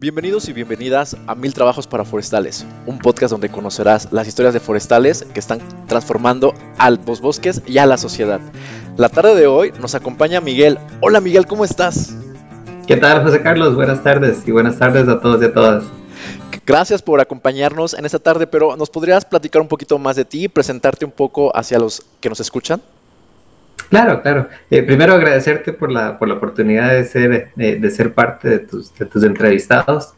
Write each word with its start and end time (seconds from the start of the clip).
Bienvenidos 0.00 0.48
y 0.48 0.54
bienvenidas 0.54 1.14
a 1.26 1.34
Mil 1.34 1.52
Trabajos 1.52 1.86
para 1.86 2.06
Forestales, 2.06 2.64
un 2.86 2.98
podcast 3.00 3.32
donde 3.32 3.50
conocerás 3.50 4.10
las 4.10 4.26
historias 4.26 4.54
de 4.54 4.60
forestales 4.60 5.26
que 5.34 5.38
están 5.38 5.60
transformando 5.88 6.54
a 6.78 6.88
los 6.88 7.20
bosques 7.20 7.60
y 7.66 7.76
a 7.76 7.84
la 7.84 7.98
sociedad. 7.98 8.40
La 8.96 9.10
tarde 9.10 9.34
de 9.34 9.46
hoy 9.46 9.74
nos 9.78 9.94
acompaña 9.94 10.40
Miguel. 10.40 10.78
Hola 11.02 11.20
Miguel, 11.20 11.44
¿cómo 11.44 11.66
estás? 11.66 12.14
¿Qué 12.86 12.96
tal 12.96 13.22
José 13.22 13.42
Carlos? 13.42 13.74
Buenas 13.74 14.02
tardes 14.02 14.38
y 14.48 14.52
buenas 14.52 14.78
tardes 14.78 15.06
a 15.06 15.20
todos 15.20 15.42
y 15.42 15.44
a 15.44 15.52
todas. 15.52 15.84
Gracias 16.64 17.02
por 17.02 17.20
acompañarnos 17.20 17.92
en 17.92 18.06
esta 18.06 18.18
tarde, 18.18 18.46
pero 18.46 18.78
¿nos 18.78 18.88
podrías 18.88 19.26
platicar 19.26 19.60
un 19.60 19.68
poquito 19.68 19.98
más 19.98 20.16
de 20.16 20.24
ti 20.24 20.44
y 20.44 20.48
presentarte 20.48 21.04
un 21.04 21.12
poco 21.12 21.54
hacia 21.54 21.78
los 21.78 22.06
que 22.22 22.30
nos 22.30 22.40
escuchan? 22.40 22.80
Claro, 23.88 24.22
claro. 24.22 24.48
Eh, 24.70 24.82
primero 24.82 25.14
agradecerte 25.14 25.72
por 25.72 25.90
la, 25.90 26.18
por 26.18 26.28
la 26.28 26.34
oportunidad 26.34 26.90
de 26.90 27.04
ser, 27.04 27.52
eh, 27.56 27.76
de 27.76 27.90
ser 27.90 28.12
parte 28.12 28.48
de 28.48 28.58
tus, 28.60 28.94
de 28.94 29.06
tus 29.06 29.22
entrevistados. 29.24 30.14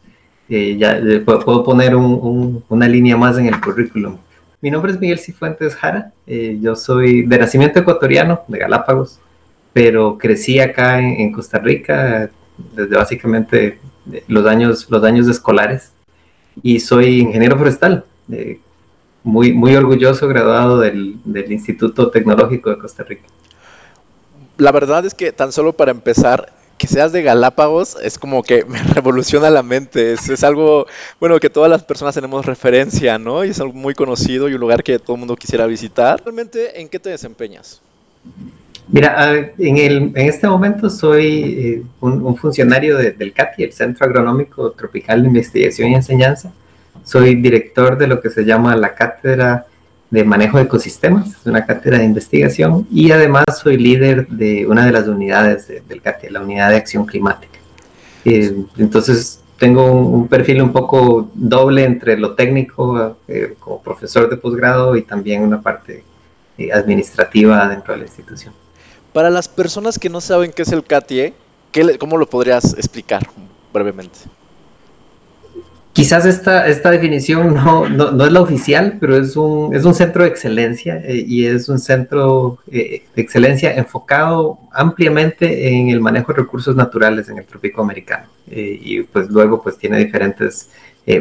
Eh, 0.49 0.77
ya 0.77 0.99
puedo 1.25 1.63
poner 1.63 1.95
una 1.95 2.87
línea 2.87 3.17
más 3.17 3.37
en 3.37 3.47
el 3.47 3.59
currículum. 3.59 4.17
Mi 4.61 4.69
nombre 4.69 4.91
es 4.91 4.99
Miguel 4.99 5.19
Cifuentes 5.19 5.75
Jara. 5.75 6.11
yo 6.25 6.75
soy 6.75 7.23
de 7.25 7.37
nacimiento 7.37 7.79
ecuatoriano, 7.79 8.41
de 8.47 8.59
Galápagos, 8.59 9.19
pero 9.73 10.17
crecí 10.17 10.59
acá 10.59 10.99
en, 10.99 11.31
Costa 11.31 11.59
Rica 11.59 12.29
desde 12.75 12.95
básicamente 12.95 13.79
los 14.27 14.45
años, 14.45 14.87
los 14.89 15.03
años 15.03 15.27
escolares 15.27 15.91
y 16.61 16.79
soy 16.79 17.21
ingeniero 17.21 17.57
forestal. 17.57 18.05
muy, 19.23 19.53
muy 19.53 19.75
orgulloso, 19.75 20.27
graduado 20.27 20.79
del, 20.79 21.15
del 21.25 21.51
Instituto 21.51 22.09
Tecnológico 22.11 22.69
de 22.69 22.77
Costa 22.77 23.03
Rica 23.03 23.23
la 24.63 24.71
verdad 24.71 25.05
es 25.05 25.13
que 25.13 25.31
tan 25.31 25.51
solo 25.51 25.73
para 25.73 25.91
empezar, 25.91 26.53
que 26.77 26.87
seas 26.87 27.11
de 27.11 27.21
Galápagos 27.21 27.97
es 28.01 28.17
como 28.17 28.43
que 28.43 28.65
me 28.67 28.81
revoluciona 28.81 29.49
la 29.49 29.61
mente. 29.61 30.13
Es, 30.13 30.43
algo, 30.43 30.87
bueno, 31.19 31.39
que 31.39 31.49
todas 31.49 31.69
las 31.69 31.83
personas 31.83 32.15
tenemos 32.15 32.45
referencia, 32.45 33.19
¿no? 33.19 33.43
Y 33.43 33.49
es 33.49 33.59
algo 33.59 33.73
muy 33.73 33.93
conocido 33.93 34.49
y 34.49 34.53
un 34.53 34.61
lugar 34.61 34.83
que 34.83 34.99
todo 34.99 35.15
el 35.15 35.19
mundo 35.19 35.35
quisiera 35.35 35.67
visitar. 35.67 36.21
¿Realmente 36.23 36.79
en 36.79 36.87
qué 36.87 36.97
te 36.97 37.09
desempeñas? 37.09 37.81
Mira, 38.87 39.51
en, 39.57 39.77
el, 39.77 39.97
en 40.15 40.29
este 40.29 40.47
momento 40.47 40.89
soy 40.89 41.27
eh, 41.43 41.83
un, 42.01 42.35
funcionario 42.37 42.97
del 42.97 43.33
CATI, 43.33 43.63
el 43.63 43.73
Centro 43.73 44.05
Agronómico 44.05 44.71
Tropical 44.71 45.21
de 45.21 45.27
Investigación 45.27 45.89
y 45.89 45.95
Enseñanza. 45.95 46.51
Soy 47.03 47.35
director 47.35 47.97
de 47.97 48.07
lo 48.07 48.21
que 48.21 48.29
se 48.29 48.43
llama 48.45 48.75
la 48.75 48.93
Cátedra 48.95 49.65
de 50.13 50.23
manejo 50.23 50.57
de 50.59 50.65
ecosistemas, 50.65 51.27
es 51.27 51.45
una 51.47 51.65
cátedra 51.65 51.97
de 51.97 52.03
investigación 52.03 52.87
y 52.91 53.09
además 53.09 53.45
soy 53.63 53.77
líder 53.77 54.27
de 54.27 54.67
una 54.67 54.85
de 54.85 54.91
las 54.91 55.07
unidades 55.07 55.67
del 55.67 56.03
CATE, 56.03 56.29
la 56.29 56.41
unidad 56.41 56.69
de 56.69 56.75
acción 56.75 57.07
climática. 57.07 57.57
Eh, 58.23 58.55
entonces 58.77 59.41
tengo 59.57 59.91
un, 59.91 60.27
perfil 60.27 60.61
un 60.61 60.71
poco 60.71 61.31
doble 61.33 61.83
entre 61.83 62.15
lo 62.15 62.35
técnico 62.35 63.17
eh, 63.27 63.55
como 63.59 63.81
profesor 63.81 64.29
de 64.29 64.37
posgrado 64.37 64.95
y 64.95 65.01
también 65.01 65.41
una 65.41 65.63
parte 65.63 66.03
eh, 66.59 66.71
administrativa 66.71 67.67
dentro 67.67 67.95
de 67.95 68.01
la 68.01 68.05
institución. 68.05 68.53
Para 69.13 69.31
las 69.31 69.47
personas 69.47 69.97
que 69.97 70.09
no 70.09 70.21
saben 70.21 70.51
qué 70.51 70.61
es 70.61 70.71
el 70.71 70.83
CATIE, 70.83 71.33
¿cómo 71.97 72.17
lo 72.17 72.29
podrías 72.29 72.75
explicar 72.75 73.27
brevemente? 73.73 74.19
Quizás 75.93 76.25
esta, 76.25 76.65
esta 76.67 76.89
definición 76.89 77.53
no, 77.53 77.87
no, 77.87 78.25
es 78.25 78.31
la 78.31 78.41
oficial, 78.41 78.97
pero 78.99 79.15
es 79.15 79.35
un, 79.35 79.75
es 79.75 79.85
un 79.85 79.93
centro 79.93 80.23
de 80.23 80.29
excelencia 80.29 80.99
eh, 81.03 81.23
y 81.25 81.45
es 81.45 81.69
un 81.69 81.77
centro 81.77 82.57
eh, 82.71 83.03
de 83.15 83.21
excelencia 83.21 83.75
enfocado 83.75 84.57
ampliamente 84.71 85.69
en 85.69 85.89
el 85.89 86.01
manejo 86.01 86.33
de 86.33 86.39
recursos 86.41 86.75
naturales 86.75 87.29
en 87.29 87.37
el 87.37 87.45
trópico 87.45 87.83
americano. 87.83 88.25
Eh, 88.49 88.79
y 88.81 89.03
pues 89.03 89.29
luego 89.29 89.61
pues 89.61 89.77
tiene 89.77 89.99
diferentes 89.99 90.69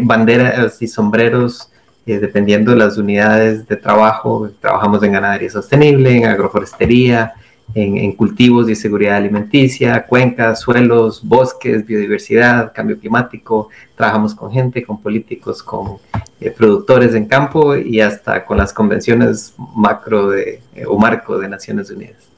banderas 0.03 0.81
y 0.81 0.87
sombreros 0.87 1.69
dependiendo 2.07 2.71
de 2.71 2.79
las 2.79 2.97
unidades 2.97 3.67
de 3.69 3.77
trabajo. 3.77 4.51
Trabajamos 4.59 5.03
en 5.03 5.13
ganadería 5.13 5.51
sostenible, 5.51 6.17
en 6.17 6.25
agroforestería, 6.25 7.35
en, 7.75 8.13
cultivos 8.13 8.69
y 8.69 8.75
seguridad 8.75 9.17
alimenticia, 9.17 10.05
cuencas, 10.07 10.61
suelos, 10.61 11.21
bosques, 11.23 11.87
biodiversidad, 11.87 12.73
cambio 12.75 12.99
climático. 12.99 13.69
Trabajamos 13.97 14.35
con 14.35 14.53
gente, 14.53 14.83
con 14.83 15.01
políticos, 15.01 15.63
con 15.63 15.99
eh, 16.41 16.51
productores 16.51 17.15
en 17.15 17.27
campo 17.27 17.77
y 17.77 18.01
hasta 18.01 18.45
con 18.45 18.59
las 18.59 18.73
convenciones 18.73 19.55
macro 19.75 20.31
de, 20.31 20.61
eh, 20.75 20.85
o 20.87 20.99
marco 20.99 21.39
de 21.39 21.49
Naciones 21.49 21.91
Unidas. 21.91 22.29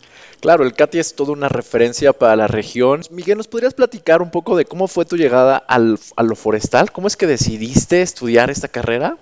Claro, 0.41 0.65
el 0.65 0.75
CATI 0.75 0.99
es 0.99 1.15
toda 1.15 1.33
una 1.33 1.49
referencia 1.49 2.13
para 2.13 2.37
la 2.37 2.47
región. 2.47 3.01
Miguel, 3.11 3.39
¿nos 3.39 3.49
podrías 3.49 3.73
platicar 3.73 4.21
un 4.21 4.31
poco 4.31 4.57
de 4.57 4.67
cómo 4.67 4.89
fue 4.89 5.07
tu 5.07 5.17
llegada 5.17 5.57
al, 5.57 5.99
a 6.17 6.23
lo 6.23 6.37
forestal? 6.37 6.93
¿Cómo 6.93 7.07
es 7.07 7.17
que 7.17 7.27
decidiste 7.27 8.03
estudiar 8.03 8.51
esta 8.51 8.69
carrera? 8.69 9.17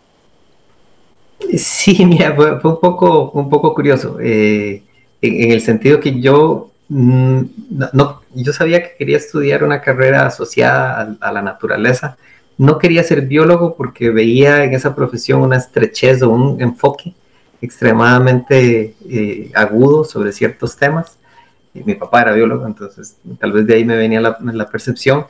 Sí, 1.56 2.04
mira, 2.04 2.34
fue, 2.34 2.54
un, 2.54 2.80
poco, 2.80 3.30
un 3.30 3.48
poco 3.48 3.72
curioso. 3.72 4.18
Eh, 4.20 4.82
en, 5.22 5.52
el 5.52 5.60
sentido 5.60 6.00
que 6.00 6.20
yo 6.20 6.70
mm, 6.88 7.40
no, 7.92 8.22
yo 8.34 8.52
sabía 8.52 8.82
que 8.82 8.96
quería 8.98 9.16
estudiar 9.16 9.64
una 9.64 9.80
carrera 9.80 10.26
asociada 10.26 11.16
a, 11.20 11.32
la 11.32 11.42
naturaleza. 11.42 12.16
No 12.58 12.78
quería 12.78 13.02
ser 13.02 13.22
biólogo 13.22 13.76
porque 13.76 14.10
veía 14.10 14.64
en 14.64 14.74
esa 14.74 14.94
profesión 14.94 15.40
una 15.40 15.56
estrechez 15.56 16.22
o 16.22 16.30
un 16.30 16.60
enfoque 16.60 17.14
extremadamente 17.60 18.94
eh, 19.08 19.50
agudo 19.54 20.04
sobre 20.04 20.32
ciertos 20.32 20.76
temas. 20.76 21.18
mi 21.72 21.94
papá 21.94 22.22
era 22.22 22.32
biólogo, 22.32 22.66
entonces 22.66 23.16
tal 23.38 23.52
vez 23.52 23.66
de 23.66 23.74
ahí 23.74 23.84
me 23.84 23.96
venía 23.96 24.20
la 24.20 24.68
percepción 24.68 25.26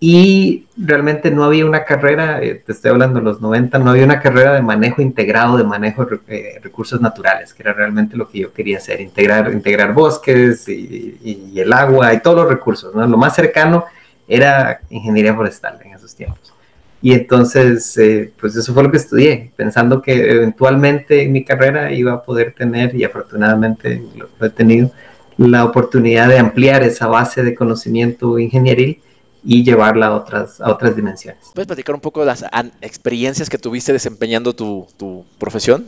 y 0.00 0.66
realmente 0.76 1.30
no 1.32 1.44
había 1.44 1.66
una 1.66 1.84
carrera, 1.84 2.40
eh, 2.40 2.62
te 2.64 2.70
estoy 2.70 2.92
hablando 2.92 3.18
de 3.18 3.24
los 3.24 3.40
90, 3.40 3.78
no 3.80 3.90
había 3.90 4.04
una 4.04 4.20
carrera 4.20 4.54
de 4.54 4.62
manejo 4.62 5.02
integrado, 5.02 5.56
de 5.56 5.64
manejo 5.64 6.04
de 6.04 6.20
eh, 6.28 6.60
recursos 6.62 7.00
naturales, 7.00 7.52
que 7.52 7.64
era 7.64 7.72
realmente 7.72 8.16
lo 8.16 8.28
que 8.28 8.38
yo 8.40 8.52
quería 8.52 8.78
hacer, 8.78 9.00
integrar, 9.00 9.52
integrar 9.52 9.92
bosques 9.92 10.68
y, 10.68 11.58
el 11.58 11.72
agua 11.72 12.14
y 12.14 12.20
todos 12.20 12.36
los 12.36 12.48
recursos, 12.48 12.94
¿no? 12.94 13.04
Lo 13.06 13.16
más 13.16 13.34
cercano 13.34 13.86
era 14.28 14.80
ingeniería 14.88 15.34
forestal 15.34 15.80
en 15.84 15.94
esos 15.94 16.14
tiempos. 16.14 16.54
Y 17.02 17.12
entonces, 17.12 17.96
eh, 17.98 18.32
pues 18.40 18.54
eso 18.54 18.72
fue 18.72 18.84
lo 18.84 18.90
que 18.92 18.98
estudié, 18.98 19.50
pensando 19.56 20.00
que 20.00 20.30
eventualmente 20.30 21.22
en 21.22 21.32
mi 21.32 21.44
carrera 21.44 21.90
iba 21.92 22.12
a 22.12 22.22
poder 22.22 22.52
tener, 22.52 22.94
y 22.94 23.02
afortunadamente 23.02 24.00
lo 24.16 24.46
he 24.46 24.50
tenido, 24.50 24.92
la 25.36 25.64
oportunidad 25.64 26.28
de 26.28 26.38
ampliar 26.38 26.82
esa 26.84 27.08
base 27.08 27.42
de 27.42 27.54
conocimiento 27.54 28.38
ingenieril 28.38 29.00
y 29.50 29.64
llevarla 29.64 30.08
a 30.08 30.14
otras, 30.14 30.60
a 30.60 30.70
otras 30.70 30.94
dimensiones. 30.94 31.52
¿Puedes 31.54 31.66
platicar 31.66 31.94
un 31.94 32.02
poco 32.02 32.20
de 32.20 32.26
las 32.26 32.44
experiencias 32.82 33.48
que 33.48 33.56
tuviste 33.56 33.94
desempeñando 33.94 34.54
tu, 34.54 34.86
tu 34.98 35.24
profesión, 35.38 35.86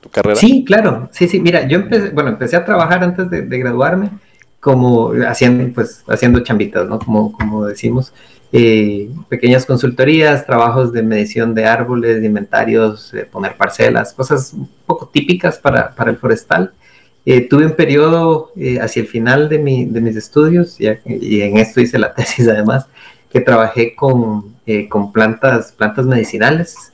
tu 0.00 0.08
carrera? 0.08 0.34
Sí, 0.34 0.64
claro, 0.64 1.08
sí, 1.12 1.28
sí, 1.28 1.38
mira, 1.38 1.68
yo 1.68 1.78
empecé, 1.78 2.10
bueno, 2.10 2.30
empecé 2.30 2.56
a 2.56 2.64
trabajar 2.64 3.04
antes 3.04 3.30
de, 3.30 3.58
graduarme 3.58 4.10
como 4.58 5.12
haciendo, 5.28 5.72
pues, 5.72 6.02
haciendo 6.08 6.40
chambitas, 6.40 6.88
¿no? 6.88 6.98
Como, 6.98 7.30
como 7.30 7.66
decimos, 7.66 8.12
eh, 8.50 9.08
pequeñas 9.28 9.64
consultorías, 9.64 10.44
trabajos 10.44 10.92
de 10.92 11.04
medición 11.04 11.54
de 11.54 11.66
árboles, 11.66 12.20
de 12.20 12.26
inventarios, 12.26 13.14
poner 13.30 13.56
parcelas, 13.56 14.12
cosas 14.12 14.54
un 14.54 14.68
poco 14.86 15.06
típicas 15.06 15.56
para, 15.56 15.94
para 15.94 16.10
el 16.10 16.16
forestal. 16.16 16.72
Eh, 17.24 17.48
tuve 17.48 17.66
un 17.66 17.72
periodo 17.72 18.50
eh, 18.56 18.80
hacia 18.80 19.02
el 19.02 19.08
final 19.08 19.48
de, 19.48 19.58
mi, 19.58 19.84
de 19.84 20.00
mis 20.00 20.16
estudios, 20.16 20.80
y, 20.80 21.40
en 21.40 21.56
esto 21.56 21.80
hice 21.80 21.98
la 21.98 22.12
tesis 22.14 22.48
además, 22.48 22.86
que 23.30 23.40
trabajé 23.40 23.94
con, 23.94 24.56
eh, 24.66 24.88
con 24.88 25.12
plantas, 25.12 25.72
plantas 25.72 26.04
medicinales. 26.06 26.92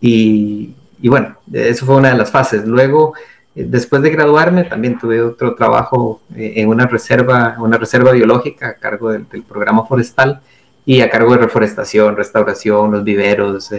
Y, 0.00 0.74
y, 1.00 1.08
bueno, 1.08 1.36
eso 1.52 1.86
fue 1.86 1.96
una 1.96 2.10
de 2.10 2.18
las 2.18 2.30
fases. 2.30 2.64
Luego, 2.66 3.14
después 3.54 4.02
de 4.02 4.10
graduarme, 4.10 4.64
también 4.64 4.98
tuve 4.98 5.20
otro 5.20 5.54
trabajo 5.54 6.22
en 6.34 6.68
una 6.68 6.86
reserva, 6.86 7.56
una 7.58 7.78
reserva 7.78 8.12
biológica 8.12 8.68
a 8.68 8.74
cargo 8.74 9.10
del, 9.10 9.28
del, 9.28 9.42
programa 9.42 9.84
forestal 9.84 10.40
y 10.86 11.00
a 11.00 11.10
cargo 11.10 11.32
de 11.32 11.38
reforestación, 11.38 12.16
restauración, 12.16 12.90
los 12.90 13.04
viveros, 13.04 13.70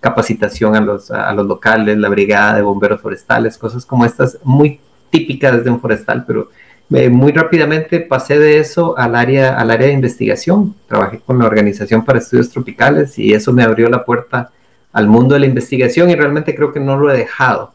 capacitación 0.00 0.76
a 0.76 0.80
los, 0.80 1.10
a 1.10 1.32
los 1.32 1.46
locales, 1.46 1.96
la 1.98 2.08
brigada 2.08 2.56
de 2.56 2.62
bomberos 2.62 3.00
forestales, 3.00 3.58
cosas 3.58 3.84
como 3.84 4.04
estas 4.04 4.38
muy 4.44 4.80
típicas 5.10 5.64
de 5.64 5.70
un 5.70 5.80
forestal, 5.80 6.24
pero 6.26 6.48
eh, 6.94 7.08
muy 7.08 7.32
rápidamente 7.32 8.00
pasé 8.00 8.38
de 8.38 8.58
eso 8.58 8.96
al 8.96 9.16
área, 9.16 9.58
al 9.58 9.70
área 9.70 9.88
de 9.88 9.94
investigación. 9.94 10.74
Trabajé 10.86 11.20
con 11.20 11.38
la 11.38 11.46
Organización 11.46 12.04
para 12.04 12.18
Estudios 12.18 12.50
Tropicales 12.50 13.18
y 13.18 13.32
eso 13.32 13.52
me 13.52 13.64
abrió 13.64 13.88
la 13.88 14.04
puerta 14.04 14.50
al 14.92 15.08
mundo 15.08 15.34
de 15.34 15.40
la 15.40 15.46
investigación 15.46 16.10
y 16.10 16.14
realmente 16.14 16.54
creo 16.54 16.72
que 16.72 16.80
no 16.80 16.96
lo 16.96 17.10
he 17.10 17.16
dejado. 17.16 17.72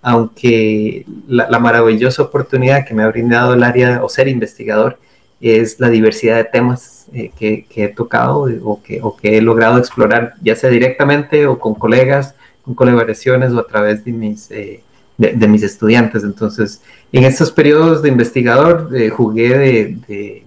Aunque 0.00 1.04
la, 1.28 1.48
la 1.48 1.58
maravillosa 1.58 2.22
oportunidad 2.22 2.84
que 2.86 2.94
me 2.94 3.02
ha 3.02 3.08
brindado 3.08 3.54
el 3.54 3.62
área 3.62 4.02
o 4.02 4.08
ser 4.08 4.28
investigador 4.28 4.98
es 5.40 5.78
la 5.80 5.88
diversidad 5.88 6.36
de 6.36 6.44
temas 6.44 7.01
eh, 7.12 7.30
que, 7.36 7.66
he 7.74 7.88
tocado 7.88 8.48
o 8.64 8.82
que, 8.82 9.00
o 9.02 9.16
que 9.16 9.38
he 9.38 9.42
logrado 9.42 9.78
explorar, 9.78 10.34
ya 10.42 10.56
sea 10.56 10.70
directamente 10.70 11.46
o 11.46 11.58
con 11.58 11.74
colegas, 11.74 12.34
con 12.64 12.74
colaboraciones 12.74 13.52
o 13.52 13.60
a 13.60 13.66
través 13.66 14.04
de 14.04 14.12
mis, 14.12 14.50
eh, 14.50 14.82
de, 15.18 15.48
mis 15.48 15.62
estudiantes. 15.62 16.24
Entonces, 16.24 16.82
en 17.12 17.24
estos 17.24 17.50
periodos 17.50 18.02
de 18.02 18.08
investigador 18.08 18.90
eh, 18.94 19.10
jugué 19.10 19.58
de, 19.58 20.44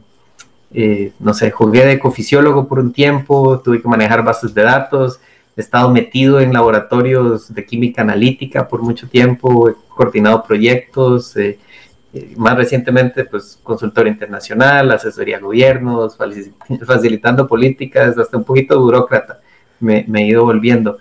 eh, 0.73 1.13
no 1.19 1.33
sé, 1.33 1.51
jugué 1.51 1.85
de 1.85 1.94
ecofisiólogo 1.94 2.67
por 2.67 2.79
un 2.79 2.91
tiempo, 2.91 3.59
tuve 3.59 3.81
que 3.81 3.88
manejar 3.88 4.23
bases 4.23 4.53
de 4.53 4.63
datos, 4.63 5.19
he 5.56 5.62
estado 5.62 5.89
metido 5.89 6.41
en 6.41 6.51
laboratorios 6.51 7.53
de 7.53 7.65
química 7.65 8.01
analítica 8.01 8.67
por 8.67 8.81
mucho 8.81 9.07
tiempo, 9.07 9.69
he 9.69 9.75
coordinado 9.88 10.44
proyectos, 10.44 11.38
eh, 11.38 11.57
más 12.38 12.56
recientemente, 12.57 13.25
pues 13.25 13.59
consultor 13.63 14.07
internacional, 14.07 14.91
asesoría 14.91 15.38
a 15.38 15.41
gobiernos, 15.41 16.17
facilitando 16.85 17.47
políticas, 17.47 18.17
hasta 18.17 18.38
un 18.38 18.44
poquito 18.44 18.79
burócrata 18.79 19.39
me, 19.79 20.06
me 20.07 20.23
he 20.23 20.27
ido 20.27 20.44
volviendo. 20.44 20.97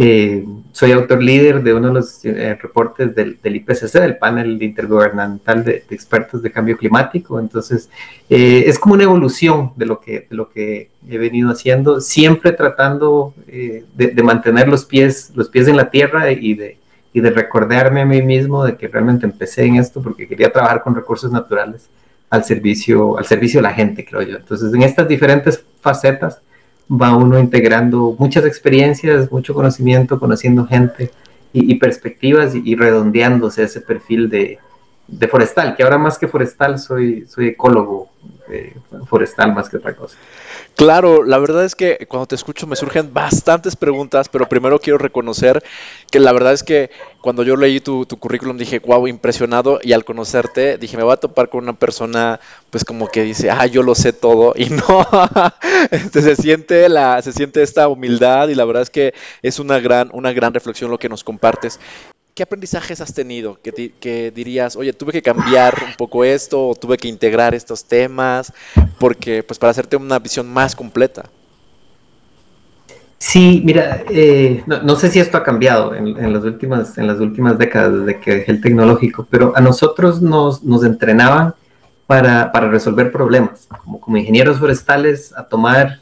Eh, 0.00 0.44
soy 0.70 0.92
autor 0.92 1.20
líder 1.20 1.60
de 1.64 1.74
uno 1.74 1.88
de 1.88 1.94
los 1.94 2.24
eh, 2.24 2.56
reportes 2.62 3.16
del, 3.16 3.36
IPCC, 3.42 3.94
del 3.94 4.16
panel 4.16 4.62
intergubernamental 4.62 5.64
de, 5.64 5.82
expertos 5.90 6.40
de 6.40 6.52
cambio 6.52 6.76
climático. 6.76 7.40
Entonces, 7.40 7.90
eh, 8.30 8.62
es 8.66 8.78
como 8.78 8.94
una 8.94 9.02
evolución 9.02 9.72
de 9.74 9.86
lo 9.86 9.98
que, 9.98 10.28
de 10.30 10.36
lo 10.36 10.50
que 10.50 10.90
he 11.08 11.18
venido 11.18 11.50
haciendo, 11.50 12.00
siempre 12.00 12.52
tratando 12.52 13.34
de, 13.48 14.22
mantener 14.22 14.68
los 14.68 14.84
pies, 14.84 15.32
los 15.34 15.48
pies 15.48 15.66
en 15.66 15.76
la 15.76 15.90
tierra 15.90 16.30
y 16.30 16.54
de, 16.54 16.78
y 17.18 17.20
de 17.20 17.30
recordarme 17.30 18.02
a 18.02 18.04
mí 18.06 18.22
mismo 18.22 18.64
de 18.64 18.76
que 18.76 18.86
realmente 18.86 19.26
empecé 19.26 19.64
en 19.64 19.74
esto 19.74 20.00
porque 20.00 20.28
quería 20.28 20.52
trabajar 20.52 20.84
con 20.84 20.94
recursos 20.94 21.32
naturales 21.32 21.88
al 22.30 22.44
servicio, 22.44 23.18
al 23.18 23.24
servicio 23.24 23.58
de 23.58 23.62
la 23.62 23.74
gente, 23.74 24.04
creo 24.04 24.22
yo. 24.22 24.36
Entonces, 24.36 24.72
en 24.72 24.82
estas 24.82 25.08
diferentes 25.08 25.64
facetas, 25.80 26.40
va 26.88 27.16
uno 27.16 27.36
integrando 27.40 28.14
muchas 28.20 28.44
experiencias, 28.44 29.32
mucho 29.32 29.52
conocimiento, 29.52 30.20
conociendo 30.20 30.64
gente 30.64 31.10
y, 31.52 31.74
perspectivas 31.74 32.54
y, 32.54 32.76
redondeándose 32.76 33.64
ese 33.64 33.80
perfil 33.80 34.28
de, 34.30 34.60
forestal, 35.28 35.74
que 35.74 35.82
ahora 35.82 35.98
más 35.98 36.18
que 36.18 36.28
forestal 36.28 36.78
soy, 36.78 37.26
soy 37.26 37.48
ecólogo 37.48 38.10
eh, 38.48 38.76
forestal 39.06 39.52
más 39.52 39.68
que 39.68 39.78
otra 39.78 39.96
cosa. 39.96 40.16
Claro, 40.78 41.24
la 41.24 41.38
verdad 41.38 41.64
es 41.64 41.74
que 41.74 42.06
cuando 42.06 42.28
te 42.28 42.36
escucho 42.36 42.68
me 42.68 42.76
surgen 42.76 43.12
bastantes 43.12 43.74
preguntas, 43.74 44.28
pero 44.28 44.48
primero 44.48 44.78
quiero 44.78 44.96
reconocer 44.96 45.60
que 46.08 46.20
la 46.20 46.30
verdad 46.32 46.52
es 46.52 46.62
que 46.62 46.92
cuando 47.20 47.42
yo 47.42 47.56
leí 47.56 47.80
tu, 47.80 48.06
currículum 48.06 48.56
dije, 48.56 48.78
wow, 48.78 49.08
impresionado, 49.08 49.80
y 49.82 49.92
al 49.92 50.04
conocerte 50.04 50.78
dije, 50.78 50.96
me 50.96 51.02
voy 51.02 51.14
a 51.14 51.16
topar 51.16 51.48
con 51.48 51.64
una 51.64 51.72
persona, 51.72 52.38
pues 52.70 52.84
como 52.84 53.08
que 53.08 53.24
dice, 53.24 53.50
ah, 53.50 53.66
yo 53.66 53.82
lo 53.82 53.96
sé 53.96 54.12
todo, 54.12 54.52
y 54.56 54.66
no, 54.66 54.84
este, 55.90 56.22
se, 56.22 56.36
siente 56.36 56.88
la, 56.88 57.22
se 57.22 57.32
siente 57.32 57.60
esta 57.64 57.88
humildad, 57.88 58.46
y 58.48 58.54
la 58.54 58.64
verdad 58.64 58.84
es 58.84 58.90
que 58.90 59.14
es 59.42 59.58
una 59.58 59.80
gran, 59.80 60.10
una 60.12 60.32
gran 60.32 60.54
reflexión 60.54 60.92
lo 60.92 60.98
que 61.00 61.08
nos 61.08 61.24
compartes. 61.24 61.80
¿Qué 62.38 62.44
aprendizajes 62.44 63.00
has 63.00 63.12
tenido 63.12 63.58
que, 63.60 64.32
dirías, 64.32 64.76
oye, 64.76 64.92
tuve 64.92 65.10
que 65.10 65.22
cambiar 65.22 65.74
un 65.84 65.96
poco 65.96 66.22
esto 66.22 66.68
o 66.68 66.74
tuve 66.76 66.96
que 66.96 67.08
integrar 67.08 67.52
estos 67.52 67.84
temas 67.84 68.52
porque, 69.00 69.42
pues, 69.42 69.58
para 69.58 69.72
hacerte 69.72 69.96
una 69.96 70.20
visión 70.20 70.48
más 70.48 70.76
completa? 70.76 71.24
Sí, 73.18 73.60
mira, 73.64 74.04
eh, 74.08 74.62
no, 74.66 74.94
sé 74.94 75.10
si 75.10 75.18
esto 75.18 75.36
ha 75.36 75.42
cambiado 75.42 75.96
en, 75.96 76.32
las 76.32 76.44
últimas, 76.44 76.96
en 76.96 77.08
las 77.08 77.18
últimas 77.18 77.58
décadas 77.58 77.92
desde 77.92 78.20
que 78.20 78.36
dejé 78.36 78.52
el 78.52 78.60
tecnológico, 78.60 79.26
pero 79.28 79.52
a 79.56 79.60
nosotros 79.60 80.22
nos, 80.22 80.62
entrenaban 80.84 81.56
para, 82.06 82.52
resolver 82.70 83.10
problemas, 83.10 83.66
como, 83.82 83.98
como 83.98 84.16
ingenieros 84.16 84.60
forestales, 84.60 85.32
a 85.36 85.42
tomar 85.42 85.98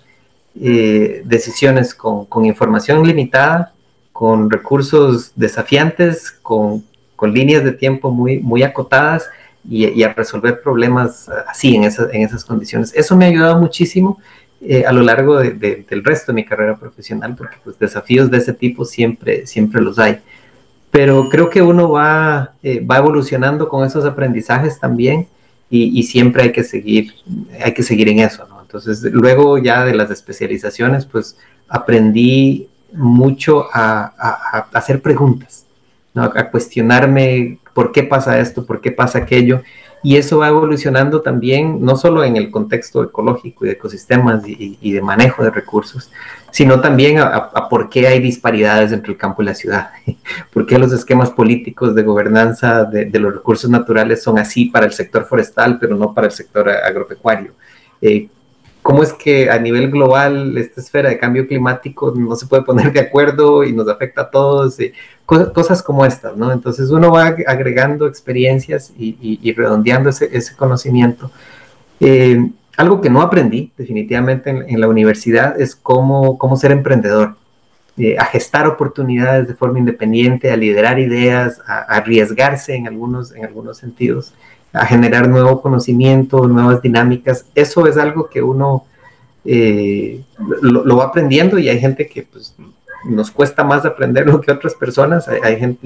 eh, 0.61 1.23
decisiones 1.25 1.95
con 1.95 2.45
información 2.45 3.07
limitada 3.07 3.73
con 4.17 4.51
recursos 4.51 5.33
desafiantes, 5.37 6.31
con, 6.31 6.83
con 7.17 7.35
líneas 7.35 7.65
de 7.65 7.73
tiempo 7.73 8.11
muy, 8.11 8.39
muy 8.39 8.63
acotadas 8.63 9.29
y, 9.69 10.03
a 10.05 10.15
resolver 10.15 10.63
problemas 10.63 11.29
así, 11.47 11.77
en, 11.77 11.85
en 11.85 12.23
esas 12.23 12.43
condiciones. 12.43 12.95
Eso 12.95 13.15
me 13.15 13.27
ha 13.27 13.29
ayudado 13.29 13.59
muchísimo 13.61 14.19
eh, 14.63 14.87
a 14.87 14.93
lo 14.93 15.03
largo 15.03 15.39
del 15.39 16.03
resto 16.03 16.33
de 16.33 16.37
mi 16.37 16.47
carrera 16.47 16.79
profesional, 16.79 17.35
porque 17.37 17.57
pues, 17.63 17.79
desafíos 17.79 18.31
de 18.31 18.39
ese 18.39 18.55
tipo 18.55 18.87
siempre, 18.87 19.47
siempre 19.47 19.83
los 19.83 19.99
hay. 19.99 20.21
Pero 20.91 21.29
creo 21.29 21.51
que 21.51 21.61
uno 21.61 21.91
va, 21.91 22.55
eh, 22.63 22.81
va 22.81 22.97
evolucionando 22.97 23.69
con 23.69 23.87
esos 23.87 24.07
aprendizajes 24.07 24.81
también 24.81 25.27
y, 25.69 25.99
y, 25.99 26.05
siempre 26.05 26.45
hay 26.45 26.53
que 26.53 26.65
seguir, 26.65 27.13
hay 27.63 27.75
que 27.75 27.83
seguir 27.83 28.09
en 28.09 28.21
eso, 28.21 28.47
¿no? 28.49 28.63
Entonces, 28.63 29.03
luego 29.13 29.59
ya 29.59 29.85
de 29.85 29.95
las 29.95 30.11
especializaciones, 30.11 31.05
pues 31.05 31.37
aprendí 31.69 32.71
mucho 32.93 33.67
a, 33.73 34.65
hacer 34.73 35.03
preguntas, 35.03 35.67
a 36.15 36.51
cuestionarme 36.51 37.59
por 37.75 37.93
qué 37.93 38.03
pasa 38.03 38.41
esto, 38.41 38.65
por 38.65 38.81
qué 38.81 38.91
pasa 38.91 39.19
aquello. 39.19 39.63
Y 40.03 40.17
eso 40.17 40.39
va 40.39 40.49
evolucionando 40.49 41.21
también, 41.21 41.85
no 41.85 41.97
solo 41.97 42.23
en 42.23 42.37
el 42.37 42.51
contexto 42.51 43.03
ecológico 43.03 43.65
y 43.65 43.69
de 43.69 43.75
ecosistemas 43.75 44.43
y, 44.47 44.93
de 44.93 45.03
manejo 45.03 45.43
de 45.43 45.51
recursos, 45.51 46.11
sino 46.51 46.81
también 46.81 47.19
a, 47.19 47.69
por 47.69 47.89
qué 47.89 48.07
hay 48.07 48.21
disparidades 48.21 48.93
entre 48.93 49.13
el 49.13 49.19
campo 49.19 49.43
y 49.43 49.47
la 49.47 49.55
ciudad, 49.55 49.91
por 50.53 50.65
qué 50.65 50.79
los 50.79 50.93
esquemas 50.93 51.31
políticos 51.31 51.95
de 51.95 52.03
gobernanza 52.03 52.85
de, 52.85 53.19
los 53.19 53.35
recursos 53.35 53.69
naturales 53.69 54.23
son 54.23 54.39
así 54.39 54.67
para 54.67 54.87
el 54.87 54.93
sector 54.93 55.25
forestal, 55.25 55.79
pero 55.79 55.97
no 55.97 56.15
para 56.15 56.29
el 56.29 56.33
sector 56.33 56.69
agropecuario. 56.69 57.53
Eh, 58.01 58.29
cómo 58.87 59.03
es 59.03 59.13
que 59.13 59.51
a 59.51 59.59
nivel 59.59 59.91
global 59.91 60.57
esta 60.57 60.81
esfera 60.81 61.09
de 61.09 61.19
cambio 61.19 61.49
climático 61.49 62.15
no 62.17 62.37
se 62.37 62.47
puede 62.47 62.63
poner 62.63 62.93
de 62.93 63.01
acuerdo 63.01 63.65
y 63.65 63.73
nos 63.73 63.89
afecta 63.89 64.21
a 64.21 64.31
todos, 64.31 64.79
y 64.79 64.93
cosas, 65.25 65.83
como 65.83 66.07
estas, 66.07 66.37
¿no? 66.37 66.53
Entonces 66.53 66.91
uno 66.91 67.11
va 67.11 67.35
agregando 67.49 68.07
experiencias 68.07 68.93
y, 68.97 69.53
redondeando 69.55 70.09
ese, 70.11 70.55
conocimiento. 70.55 71.33
Eh, 71.99 72.49
algo 72.77 73.01
que 73.01 73.11
no 73.11 73.23
aprendí 73.23 73.73
definitivamente 73.77 74.51
en, 74.51 74.81
la 74.81 74.87
universidad 74.87 75.61
es 75.61 75.75
cómo, 75.75 76.39
cómo 76.39 76.57
ser 76.57 76.71
emprendedor, 76.71 77.35
eh, 77.97 78.17
a 78.17 78.27
gestar 78.27 78.69
oportunidades 78.69 79.49
de 79.49 79.55
forma 79.55 79.81
independiente, 79.81 80.53
a 80.53 80.57
liderar 80.57 81.01
ideas, 81.01 81.61
a, 81.67 81.81
arriesgarse 81.81 82.77
en 82.77 82.87
algunos, 82.87 83.35
en 83.35 83.47
algunos 83.47 83.79
sentidos 83.79 84.33
a 84.77 84.87
generar 84.87 85.29
nuevo 85.29 85.61
conocimiento, 85.61 86.47
nuevas 86.47 86.83
dinámicas. 86.83 87.47
Eso 87.55 87.87
es 87.87 87.97
algo 87.97 88.29
que 88.29 88.43
uno 88.43 88.85
eh, 89.45 90.23
lo, 90.61 90.97
va 90.97 91.05
aprendiendo 91.05 91.59
y 91.59 91.69
hay 91.69 91.81
gente 91.81 92.07
que 92.07 92.23
pues, 92.25 92.55
nos 93.05 93.31
cuesta 93.31 93.65
más 93.65 93.85
aprenderlo 93.85 94.41
que 94.41 94.53
otras 94.53 94.75
personas. 94.75 95.27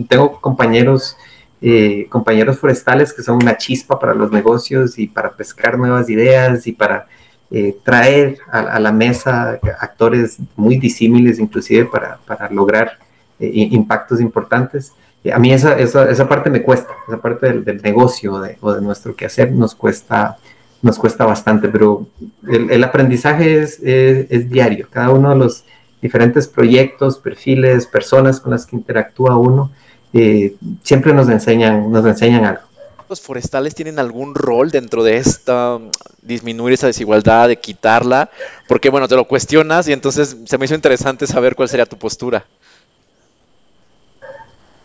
Tengo 0.08 0.40
compañeros, 0.40 1.16
eh, 1.60 2.06
compañeros 2.08 2.58
forestales 2.58 3.12
que 3.12 3.22
son 3.22 3.36
una 3.36 3.56
chispa 3.56 3.98
para 3.98 4.14
los 4.14 4.32
negocios 4.32 4.98
y 4.98 5.06
para 5.06 5.30
pescar 5.30 5.78
nuevas 5.78 6.08
ideas 6.08 6.66
y 6.66 6.72
para 6.72 7.06
eh, 7.50 7.76
traer 7.84 8.38
a, 8.50 8.78
la 8.78 8.92
mesa 8.92 9.58
actores 9.80 10.38
muy 10.56 10.78
disímiles, 10.78 11.38
inclusive 11.38 11.84
para 11.84 12.18
lograr 12.50 12.98
impactos 13.40 14.20
importantes 14.20 14.92
a 15.28 15.38
mí 15.38 15.52
esa, 15.52 15.78
esa, 15.78 16.10
esa, 16.10 16.28
parte 16.28 16.48
me 16.48 16.62
cuesta, 16.62 16.92
esa 17.06 17.20
parte 17.20 17.52
del, 17.52 17.82
negocio 17.82 18.40
o 18.60 18.72
de 18.72 18.80
nuestro 18.80 19.14
quehacer 19.14 19.52
nos 19.52 19.74
cuesta, 19.74 20.38
nos 20.80 20.98
cuesta 20.98 21.26
bastante, 21.26 21.68
pero 21.68 22.06
el, 22.48 22.82
aprendizaje 22.82 23.60
es, 23.60 23.78
es, 23.82 24.48
diario. 24.48 24.88
Cada 24.90 25.10
uno 25.10 25.30
de 25.30 25.36
los 25.36 25.64
diferentes 26.00 26.48
proyectos, 26.48 27.18
perfiles, 27.18 27.86
personas 27.86 28.40
con 28.40 28.52
las 28.52 28.64
que 28.64 28.76
interactúa 28.76 29.36
uno, 29.36 29.70
eh, 30.14 30.54
siempre 30.82 31.12
nos 31.12 31.28
enseñan, 31.28 31.92
nos 31.92 32.06
enseñan 32.06 32.44
algo. 32.46 32.62
¿Los 33.10 33.20
forestales 33.20 33.74
tienen 33.74 33.98
algún 33.98 34.34
rol 34.34 34.70
dentro 34.70 35.02
de 35.02 35.16
esta 35.16 35.78
disminuir 36.22 36.74
esa 36.74 36.86
desigualdad, 36.86 37.48
de 37.48 37.58
quitarla? 37.58 38.30
Porque 38.68 38.88
bueno, 38.88 39.08
te 39.08 39.16
lo 39.16 39.26
cuestionas 39.26 39.88
y 39.88 39.92
entonces 39.92 40.36
se 40.44 40.58
me 40.58 40.64
hizo 40.64 40.76
interesante 40.76 41.26
saber 41.26 41.56
cuál 41.56 41.68
sería 41.68 41.86
tu 41.86 41.98
postura. 41.98 42.46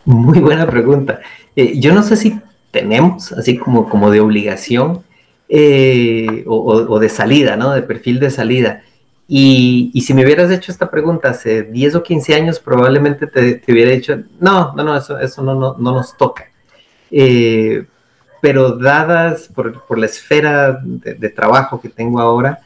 Muy 0.06 0.38
buena 0.38 0.66
pregunta. 0.66 1.20
Eh, 1.56 1.78
yo 1.80 1.92
no 1.92 2.02
sé 2.02 2.16
si 2.16 2.40
tenemos, 2.70 3.32
así 3.32 3.58
como, 3.58 3.88
como 3.88 4.10
de 4.10 4.20
obligación 4.20 5.02
eh, 5.48 6.44
o, 6.46 6.98
de 6.98 7.08
salida, 7.08 7.56
¿no? 7.56 7.72
De 7.72 7.82
perfil 7.82 8.20
de 8.20 8.30
salida. 8.30 8.82
Y, 9.28 9.90
si 10.06 10.14
me 10.14 10.24
hubieras 10.24 10.50
hecho 10.52 10.70
esta 10.70 10.88
pregunta 10.88 11.30
hace 11.30 11.64
10 11.64 11.96
o 11.96 12.02
15 12.04 12.34
años, 12.36 12.60
probablemente 12.60 13.26
te, 13.26 13.60
hubiera 13.68 13.90
dicho, 13.90 14.16
no, 14.38 14.72
no, 14.76 14.84
no, 14.84 14.96
eso, 14.96 15.18
eso 15.18 15.42
no, 15.42 15.54
no, 15.56 15.76
nos 15.76 16.16
toca. 16.16 16.52
Eh, 17.10 17.84
pero 18.40 18.76
dadas 18.76 19.50
por, 19.52 19.98
la 19.98 20.06
esfera 20.06 20.80
de, 20.84 21.28
trabajo 21.30 21.80
que 21.80 21.88
tengo 21.88 22.20
ahora, 22.20 22.60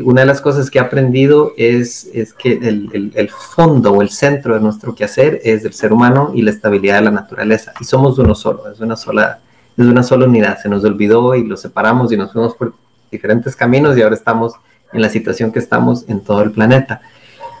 una 0.00 0.22
de 0.22 0.26
las 0.26 0.40
cosas 0.40 0.70
que 0.70 0.78
he 0.78 0.80
aprendido 0.80 1.52
es, 1.56 2.08
es 2.14 2.32
que 2.32 2.52
el, 2.52 3.30
fondo 3.30 3.92
o 3.92 4.00
el 4.00 4.08
centro 4.08 4.54
de 4.54 4.60
nuestro 4.60 4.94
quehacer 4.94 5.40
es 5.44 5.64
el 5.64 5.74
ser 5.74 5.92
humano 5.92 6.32
y 6.34 6.42
la 6.42 6.50
estabilidad 6.50 6.96
de 6.96 7.02
la 7.02 7.10
naturaleza. 7.10 7.74
Y 7.78 7.84
somos 7.84 8.18
uno 8.18 8.34
solo, 8.34 8.70
es 8.72 8.80
una 8.80 8.96
sola, 8.96 9.40
es 9.76 9.84
una 9.84 10.02
sola 10.02 10.26
unidad. 10.26 10.58
Se 10.62 10.68
nos 10.68 10.82
olvidó 10.84 11.34
y 11.34 11.46
lo 11.46 11.56
separamos 11.56 12.10
y 12.10 12.16
nos 12.16 12.32
fuimos 12.32 12.54
por 12.54 12.72
diferentes 13.10 13.54
caminos 13.54 13.98
y 13.98 14.02
ahora 14.02 14.14
estamos 14.14 14.54
en 14.92 15.02
la 15.02 15.10
situación 15.10 15.52
que 15.52 15.58
estamos 15.58 16.08
en 16.08 16.20
todo 16.20 16.42
el 16.42 16.52
planeta. 16.52 17.02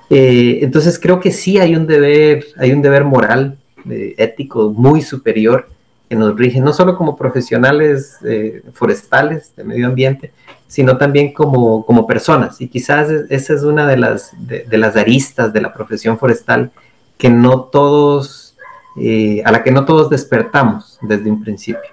Eh, 0.08 0.60
entonces 0.62 0.98
creo 0.98 1.20
que 1.20 1.32
sí 1.32 1.58
hay 1.58 1.76
un 1.76 1.86
deber, 1.86 2.44
hay 2.56 2.72
un 2.72 2.82
deber 2.82 3.04
moral, 3.04 3.58
eh, 3.88 4.14
ético 4.16 4.70
muy 4.70 5.02
superior 5.02 5.68
que 6.08 6.16
nos 6.16 6.36
rigen, 6.36 6.64
no 6.64 6.72
solo 6.72 6.96
como 6.96 7.16
profesionales 7.16 8.18
eh, 8.24 8.62
forestales 8.72 9.54
de 9.56 9.64
medio 9.64 9.86
ambiente, 9.86 10.32
sino 10.72 10.96
también 10.96 11.34
como, 11.34 11.84
como 11.84 12.06
personas. 12.06 12.58
Y 12.62 12.68
quizás 12.68 13.10
esa 13.28 13.52
es 13.52 13.62
una 13.62 13.86
de 13.86 13.98
las, 13.98 14.32
de, 14.38 14.78
las 14.78 14.96
aristas 14.96 15.52
de 15.52 15.60
la 15.60 15.70
profesión 15.70 16.18
forestal 16.18 16.70
que 17.18 17.28
no 17.28 17.64
todos, 17.64 18.56
eh, 18.96 19.42
a 19.44 19.52
la 19.52 19.62
que 19.62 19.70
no 19.70 19.84
todos 19.84 20.08
despertamos 20.08 20.98
desde 21.02 21.30
un 21.30 21.42
principio. 21.42 21.90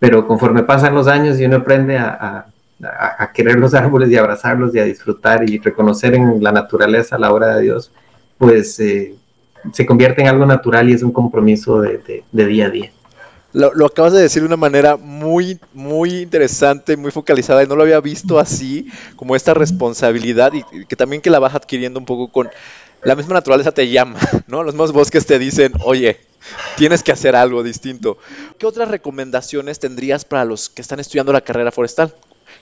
Pero 0.00 0.26
conforme 0.26 0.64
pasan 0.64 0.92
los 0.92 1.06
años 1.06 1.38
y 1.38 1.44
uno 1.44 1.58
aprende 1.58 1.98
a, 1.98 2.46
a, 2.82 3.30
querer 3.32 3.60
los 3.60 3.74
árboles 3.74 4.10
y 4.10 4.16
abrazarlos 4.16 4.74
y 4.74 4.80
a 4.80 4.84
disfrutar 4.84 5.48
y 5.48 5.58
reconocer 5.58 6.16
en 6.16 6.42
la 6.42 6.50
naturaleza 6.50 7.18
la 7.18 7.32
obra 7.32 7.54
de 7.54 7.62
Dios, 7.62 7.92
pues 8.38 8.80
eh, 8.80 9.14
se 9.72 9.86
convierte 9.86 10.22
en 10.22 10.26
algo 10.26 10.46
natural 10.46 10.88
y 10.88 10.94
es 10.94 11.04
un 11.04 11.12
compromiso 11.12 11.80
de, 11.80 12.24
de, 12.32 12.46
día 12.46 12.66
a 12.66 12.70
día. 12.70 12.90
Lo, 13.56 13.86
acabas 13.86 14.12
de 14.12 14.20
decir 14.20 14.42
de 14.42 14.48
una 14.48 14.58
manera 14.58 14.98
muy, 14.98 15.58
muy 15.72 16.10
interesante, 16.18 16.98
muy 16.98 17.10
focalizada, 17.10 17.64
y 17.64 17.66
no 17.66 17.74
lo 17.74 17.84
había 17.84 18.00
visto 18.00 18.38
así, 18.38 18.86
como 19.16 19.34
esta 19.34 19.54
responsabilidad, 19.54 20.52
y, 20.52 20.84
que 20.84 20.94
también 20.94 21.22
que 21.22 21.30
la 21.30 21.38
vas 21.38 21.54
adquiriendo 21.54 21.98
un 21.98 22.04
poco 22.04 22.28
con 22.28 22.50
la 23.02 23.16
misma 23.16 23.32
naturaleza 23.32 23.72
te 23.72 23.88
llama, 23.88 24.18
¿no? 24.46 24.62
Los 24.62 24.74
mismos 24.74 24.92
bosques 24.92 25.24
te 25.24 25.38
dicen, 25.38 25.72
oye, 25.82 26.18
tienes 26.76 27.02
que 27.02 27.12
hacer 27.12 27.34
algo 27.34 27.62
distinto. 27.62 28.18
¿Qué 28.58 28.66
otras 28.66 28.90
recomendaciones 28.90 29.78
tendrías 29.78 30.26
para 30.26 30.44
los 30.44 30.68
que 30.68 30.82
están 30.82 31.00
estudiando 31.00 31.32
la 31.32 31.40
carrera 31.40 31.72
forestal? 31.72 32.12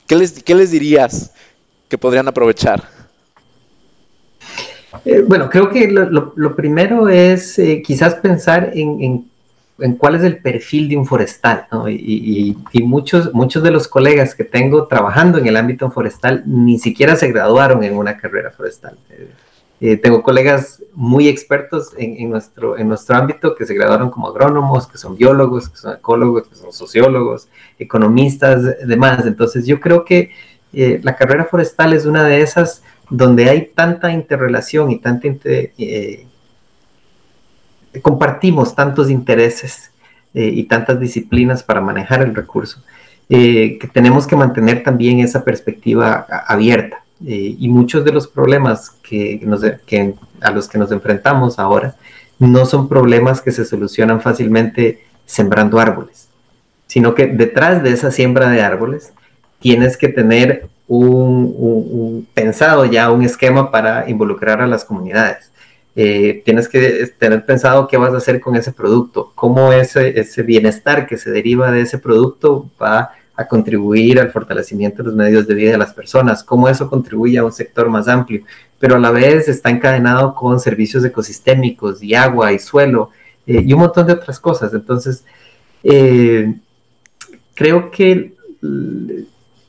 ¿Qué 0.07 0.15
les, 0.15 0.45
qué 0.45 0.55
les 0.55 0.71
dirías 0.71 1.33
que 1.89 1.99
podrían 1.99 2.29
aprovechar? 2.29 2.85
Eh, 5.05 5.25
bueno, 5.27 5.51
creo 5.51 5.71
que 5.71 5.89
lo, 5.91 6.55
primero 6.55 7.09
es 7.09 7.59
eh, 7.59 7.83
quizás 7.85 8.15
pensar 8.15 8.71
en, 8.75 9.29
cuál 9.99 10.15
es 10.15 10.23
el 10.23 10.39
perfil 10.39 10.89
de 10.89 10.97
un 10.97 11.07
forestal, 11.07 11.67
¿no? 11.73 11.89
Y, 11.89 12.57
muchos, 12.85 13.35
muchos 13.35 13.63
de 13.63 13.71
los 13.71 13.89
colegas 13.89 14.35
que 14.35 14.45
tengo 14.45 14.87
trabajando 14.87 15.39
en 15.39 15.47
el 15.47 15.57
ámbito 15.57 15.91
forestal 15.91 16.45
ni 16.47 16.79
siquiera 16.79 17.17
se 17.17 17.29
graduaron 17.29 17.83
en 17.83 17.97
una 17.97 18.17
carrera 18.17 18.51
forestal. 18.51 18.97
Eh, 19.81 19.97
tengo 19.97 20.23
colegas 20.23 20.83
muy 20.95 21.29
expertos 21.29 21.91
en, 21.99 22.31
nuestro, 22.31 22.79
en 22.79 22.89
nuestro 22.89 23.17
ámbito 23.17 23.55
que 23.55 23.67
se 23.67 23.75
graduaron 23.75 24.11
como 24.11 24.29
agrónomos, 24.29 24.87
que 24.87 24.97
son 24.97 25.17
biólogos, 25.17 25.69
que 25.69 25.77
son 25.77 25.95
ecólogos, 25.95 26.49
que 26.49 26.55
son 26.55 26.73
sociólogos, 26.73 27.49
economistas, 27.79 28.87
demás. 28.87 29.27
Entonces 29.27 29.67
yo 29.67 29.81
creo 29.81 30.05
que 30.05 30.31
la 30.73 31.17
carrera 31.17 31.45
forestal 31.45 31.93
es 31.93 32.07
una 32.07 32.25
de 32.25 32.41
esas 32.41 32.83
donde 33.11 33.51
hay 33.51 33.67
tanta 33.75 34.13
interrelación 34.13 34.91
y 34.91 34.99
tanta 34.99 35.29
eh, 35.29 36.27
compartimos 38.03 38.75
tantos 38.75 39.11
intereses 39.11 39.91
eh, 40.35 40.47
y 40.47 40.65
tantas 40.65 40.99
disciplinas 41.01 41.63
para 41.63 41.81
manejar 41.81 42.23
el 42.23 42.35
recurso, 42.35 42.83
eh, 43.29 43.79
que 43.79 43.87
tenemos 43.89 44.27
que 44.27 44.37
mantener 44.37 44.83
también 44.83 45.21
esa 45.21 45.45
perspectiva 45.45 46.27
abierta. 46.47 46.99
y 47.27 47.69
muchos 47.69 48.05
de 48.05 48.13
los 48.13 48.27
problemas 48.27 48.91
que, 49.03 49.41
a 50.41 50.51
los 50.51 50.69
que 50.69 50.79
nos 50.79 50.91
enfrentamos 50.93 51.59
ahora 51.59 51.95
no 52.39 52.67
son 52.67 52.89
problemas 52.89 53.41
que 53.41 53.53
se 53.53 53.65
solucionan 53.65 54.21
fácilmente 54.21 55.05
sembrando 55.25 55.79
árboles, 55.79 56.29
sino 56.87 57.15
que 57.15 57.27
detrás 57.27 57.83
de 57.83 57.93
esa 57.93 58.11
siembra 58.11 58.51
de 58.51 58.63
árboles 58.63 59.13
tienes 59.61 59.97
que 59.97 60.09
tener 60.09 60.69
un, 60.87 62.27
pensado 62.35 62.85
ya 62.85 63.11
un 63.11 63.23
esquema 63.23 63.71
para 63.71 64.09
involucrar 64.09 64.61
a 64.61 64.67
las 64.67 64.85
comunidades. 64.85 65.51
Eh, 65.97 66.43
tienes 66.45 66.69
que 66.69 67.13
tener 67.19 67.45
pensado 67.47 67.87
qué 67.87 67.97
vas 67.97 68.13
a 68.13 68.17
hacer 68.17 68.41
con 68.41 68.57
ese 68.57 68.73
producto, 68.73 69.33
cómo 69.35 69.73
ese, 69.73 70.19
ese 70.19 70.43
bienestar 70.43 71.07
que 71.07 71.17
se 71.17 71.31
deriva 71.31 71.71
de 71.71 71.83
ese 71.83 71.99
producto 71.99 72.69
va 72.83 73.13
a 73.37 73.47
contribuir 73.47 74.21
al 74.21 74.31
fortalecimiento 74.31 75.03
de 75.03 75.09
los 75.09 75.17
medios 75.17 75.47
de 75.47 75.55
vida 75.55 75.73
de 75.73 75.79
las 75.79 75.93
personas, 75.93 76.45
cómo 76.45 76.69
eso 76.69 76.89
contribuye 76.89 77.39
a 77.39 77.45
un 77.45 77.53
sector 77.53 77.89
más 77.91 78.09
amplio, 78.09 78.43
pero 78.79 78.97
a 78.97 78.99
la 78.99 79.11
vez 79.11 79.49
está 79.49 79.71
encadenado 79.71 80.35
con 80.35 80.61
servicios 80.61 81.05
ecosistémicos 81.05 82.03
y 82.03 82.15
agua 82.15 82.53
y 82.53 82.59
suelo 82.59 83.11
eh, 83.47 83.63
y 83.67 83.73
un 83.73 83.81
montón 83.81 84.07
de 84.07 84.13
otras 84.13 84.39
cosas. 84.39 84.73
Entonces, 84.73 85.25
eh, 85.83 86.55
creo 87.55 87.91
que 87.91 88.35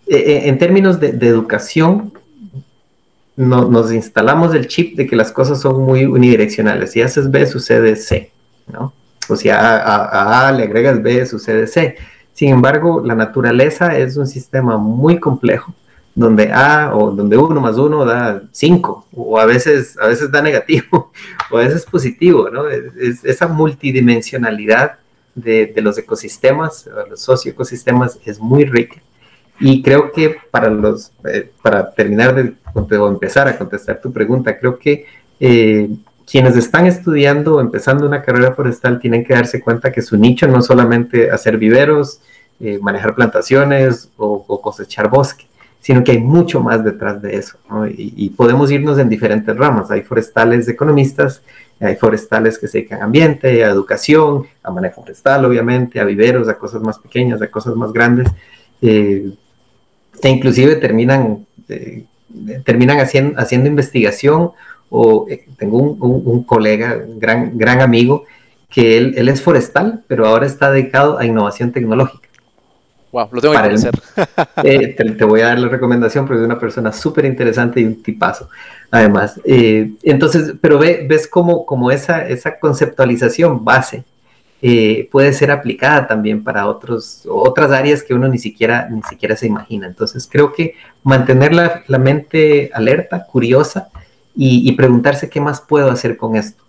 eh, 0.08 0.42
en 0.46 0.58
términos 0.58 1.00
de, 1.00 1.10
educación, 1.10 2.14
nos 3.38 3.92
instalamos 3.92 4.54
el 4.56 4.68
chip 4.68 4.96
de 4.96 5.08
que 5.08 5.16
las 5.16 5.32
cosas 5.32 5.60
son 5.60 5.82
muy 5.82 6.06
unidireccionales. 6.06 6.92
Si 6.92 7.02
haces 7.02 7.30
B, 7.30 7.46
sucede 7.46 7.96
C, 7.96 8.32
¿no? 8.72 8.94
O 9.28 9.36
si 9.36 9.50
a, 9.50 10.48
a, 10.48 10.52
le 10.52 10.64
agregas 10.64 11.02
B, 11.02 11.26
sucede 11.26 11.68
C. 11.68 11.96
Sin 12.34 12.50
embargo, 12.50 13.02
la 13.04 13.16
naturaleza 13.16 13.98
es 13.98 14.18
un 14.18 14.28
sistema 14.28 14.78
muy 14.78 15.20
complejo, 15.20 15.74
donde 16.14 16.52
A 16.54 16.96
o 16.96 17.12
donde 17.12 17.38
1 17.38 17.60
más 17.60 17.78
1 17.78 18.06
da 18.06 18.44
5, 18.52 19.08
o 19.14 19.40
a 19.40 19.46
veces, 19.46 19.98
a 20.00 20.08
veces 20.08 20.32
da 20.32 20.42
negativo, 20.42 21.12
o 21.52 21.58
a 21.58 21.62
veces 21.62 21.86
positivo, 21.86 22.50
¿no? 22.50 22.70
Es, 22.70 23.24
esa 23.26 23.48
multidimensionalidad 23.48 25.00
de, 25.34 25.68
de 25.68 25.82
los 25.82 25.98
ecosistemas, 25.98 26.90
los 27.10 27.20
socioecosistemas, 27.20 28.20
es 28.26 28.40
muy 28.40 28.64
rica 28.64 29.02
y 29.60 29.82
creo 29.82 30.12
que 30.12 30.36
para 30.52 30.70
los, 30.70 31.12
eh, 31.32 31.52
para 31.62 31.92
terminar 31.92 32.36
de, 32.36 32.54
o 32.98 33.08
empezar 33.08 33.48
a 33.48 33.58
contestar 33.58 34.02
tu 34.02 34.12
pregunta, 34.12 34.58
creo 34.58 34.78
que 34.78 35.06
eh, 35.40 35.90
quienes 36.30 36.58
están 36.58 36.88
estudiando 36.88 37.56
o 37.56 37.62
empezando 37.62 38.06
una 38.06 38.22
carrera 38.22 38.54
forestal 38.54 39.00
tienen 39.00 39.24
que 39.24 39.34
darse 39.34 39.62
cuenta 39.62 39.92
que 39.92 40.02
su 40.02 40.18
nicho 40.18 40.48
no 40.48 40.60
es 40.60 40.66
solamente 40.66 41.32
hacer 41.32 41.58
viveros, 41.58 42.22
eh, 42.60 42.80
manejar 42.82 43.16
plantaciones 43.16 44.10
o, 44.18 44.62
cosechar 44.62 45.10
bosque, 45.10 45.46
sino 45.80 46.04
que 46.04 46.14
hay 46.14 46.20
mucho 46.20 46.60
más 46.60 46.84
detrás 46.84 47.22
de 47.22 47.38
eso. 47.38 47.58
Y, 47.96 48.30
podemos 48.32 48.72
irnos 48.72 48.98
en 48.98 49.08
diferentes 49.08 49.56
ramas. 49.56 49.92
Hay 49.92 50.02
forestales 50.02 50.68
economistas, 50.68 51.44
hay 51.80 51.96
forestales 51.96 52.58
que 52.58 52.68
se 52.68 52.80
dedican 52.80 53.02
a 53.02 53.06
ambiente, 53.06 53.64
a 53.64 53.70
educación, 53.70 54.48
a 54.64 54.72
manejo 54.72 55.02
forestal, 55.02 55.46
obviamente, 55.46 56.00
a 56.00 56.06
viveros, 56.06 56.48
a 56.48 56.58
cosas 56.58 56.82
más 56.82 56.98
pequeñas, 56.98 57.42
a 57.42 57.48
cosas 57.48 57.76
más 57.76 57.94
grandes. 57.94 58.28
E 60.26 60.30
inclusive 60.30 60.76
terminan, 60.78 61.46
eh, 61.70 62.04
terminan 62.66 63.00
haciendo, 63.00 63.40
haciendo 63.40 63.70
investigación 63.70 64.52
o 64.90 65.28
eh, 65.30 65.46
tengo 65.58 65.78
un, 65.78 66.44
colega, 66.44 67.00
gran, 67.18 67.56
gran 67.56 67.80
amigo, 67.82 68.26
que 68.68 68.98
él, 68.98 69.14
él, 69.18 69.30
es 69.30 69.42
forestal, 69.42 70.04
pero 70.08 70.26
ahora 70.26 70.48
está 70.48 70.72
dedicado 70.72 71.20
a 71.20 71.26
innovación 71.26 71.72
tecnológica. 71.72 72.28
Wow, 73.12 73.30
lo 73.32 73.40
tengo 73.40 73.54
que 73.54 73.62
conocer. 73.62 73.94
Eh, 74.64 74.96
te, 74.96 75.26
voy 75.26 75.42
a 75.42 75.48
dar 75.48 75.60
la 75.60 75.68
recomendación 75.68 76.26
porque 76.26 76.42
es 76.42 76.46
una 76.46 76.58
persona 76.58 76.92
súper 76.92 77.26
interesante 77.26 77.80
y 77.82 77.84
un 77.84 78.02
tipazo, 78.02 78.50
además. 78.90 79.40
entonces, 79.46 80.54
pero 80.60 80.80
ve, 80.80 81.06
ves 81.08 81.28
como, 81.28 81.66
como 81.68 81.92
esa, 81.92 82.28
esa 82.28 82.58
conceptualización 82.58 83.64
base 83.64 84.04
eh, 84.68 85.08
puede 85.12 85.32
ser 85.32 85.52
aplicada 85.52 86.08
también 86.08 86.44
para 86.44 86.66
otros, 86.66 87.22
otras 87.30 87.70
áreas 87.70 88.02
que 88.02 88.16
uno 88.16 88.28
ni 88.28 88.40
siquiera, 88.40 88.90
ni 88.90 89.04
siquiera 89.04 89.36
se 89.36 89.46
imagina. 89.46 89.86
Entonces 89.86 90.28
creo 90.28 90.54
que 90.54 90.74
mantener 91.04 91.54
la, 91.54 92.00
mente 92.00 92.72
alerta, 92.74 93.28
curiosa 93.28 93.90
y, 94.36 94.72
preguntarse 94.72 95.30
qué 95.30 95.40
más 95.40 95.62
puedo 95.62 95.92
hacer 95.92 96.18
con 96.18 96.36
esto. 96.36 96.64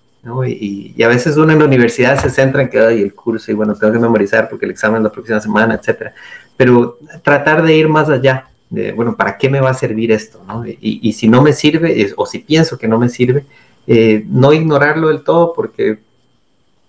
Y, 0.46 1.02
a 1.02 1.08
veces 1.08 1.38
uno 1.38 1.54
en 1.54 1.58
la 1.58 1.64
universidad 1.64 2.20
se 2.20 2.28
centra 2.28 2.60
en 2.60 2.68
que 2.68 2.80
hay 2.80 3.00
el 3.00 3.14
curso 3.14 3.50
y 3.50 3.54
bueno, 3.54 3.74
tengo 3.74 3.94
que 3.94 3.98
memorizar 3.98 4.50
porque 4.50 4.66
el 4.66 4.72
examen 4.72 4.98
es 4.98 5.04
la 5.04 5.12
próxima 5.12 5.40
semana, 5.40 5.76
etcétera. 5.76 6.12
Pero 6.54 6.98
tratar 7.22 7.62
de 7.62 7.76
ir 7.78 7.88
más 7.88 8.10
allá, 8.10 8.48
de, 8.68 8.92
bueno, 8.92 9.16
¿para 9.16 9.38
qué 9.38 9.48
me 9.48 9.62
va 9.62 9.70
a 9.70 9.74
servir 9.74 10.12
esto? 10.12 10.38
Y, 10.82 11.14
si 11.14 11.28
no 11.28 11.40
me 11.40 11.54
sirve, 11.54 12.12
o 12.18 12.26
si 12.26 12.40
pienso 12.40 12.76
que 12.76 12.88
no 12.88 12.98
me 12.98 13.08
sirve, 13.08 13.46
eh, 13.86 14.22
no 14.28 14.52
ignorarlo 14.52 15.08
del 15.08 15.24
todo 15.24 15.54
porque 15.54 16.04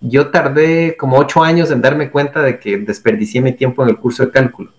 yo 0.01 0.27
tardé 0.27 0.95
como 0.97 1.17
ocho 1.17 1.43
años 1.43 1.71
en 1.71 1.81
darme 1.81 2.09
cuenta 2.09 2.41
de 2.41 2.59
que 2.59 2.77
desperdicié 2.77 3.41
mi 3.41 3.53
tiempo 3.53 3.83
en 3.83 3.89
el 3.89 3.97
curso 3.97 4.25
de 4.25 4.31
cálculo. 4.31 4.71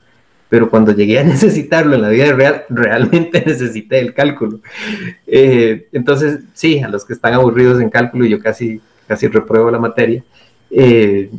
Pero 0.49 0.71
cuando 0.71 0.93
llegué 0.93 1.19
a 1.19 1.25
necesitarlo 1.25 1.95
en 1.95 2.03
la 2.03 2.09
vida 2.09 2.33
real, 2.33 2.65
realmente 2.69 3.43
necesité 3.47 4.01
el 4.01 4.15
cálculo. 4.15 4.61
Eh, 5.27 5.89
entonces, 5.93 6.41
sí, 6.55 6.81
a 6.81 6.89
los 6.89 7.05
que 7.05 7.13
están 7.13 7.35
aburridos 7.35 7.81
en 7.81 7.91
cálculo, 7.91 8.25
yo 8.25 8.41
casi, 8.41 8.81
casi 9.07 9.29
repruebo 9.29 9.71
la 9.71 9.79
materia, 9.79 10.23
eh, 10.71 11.31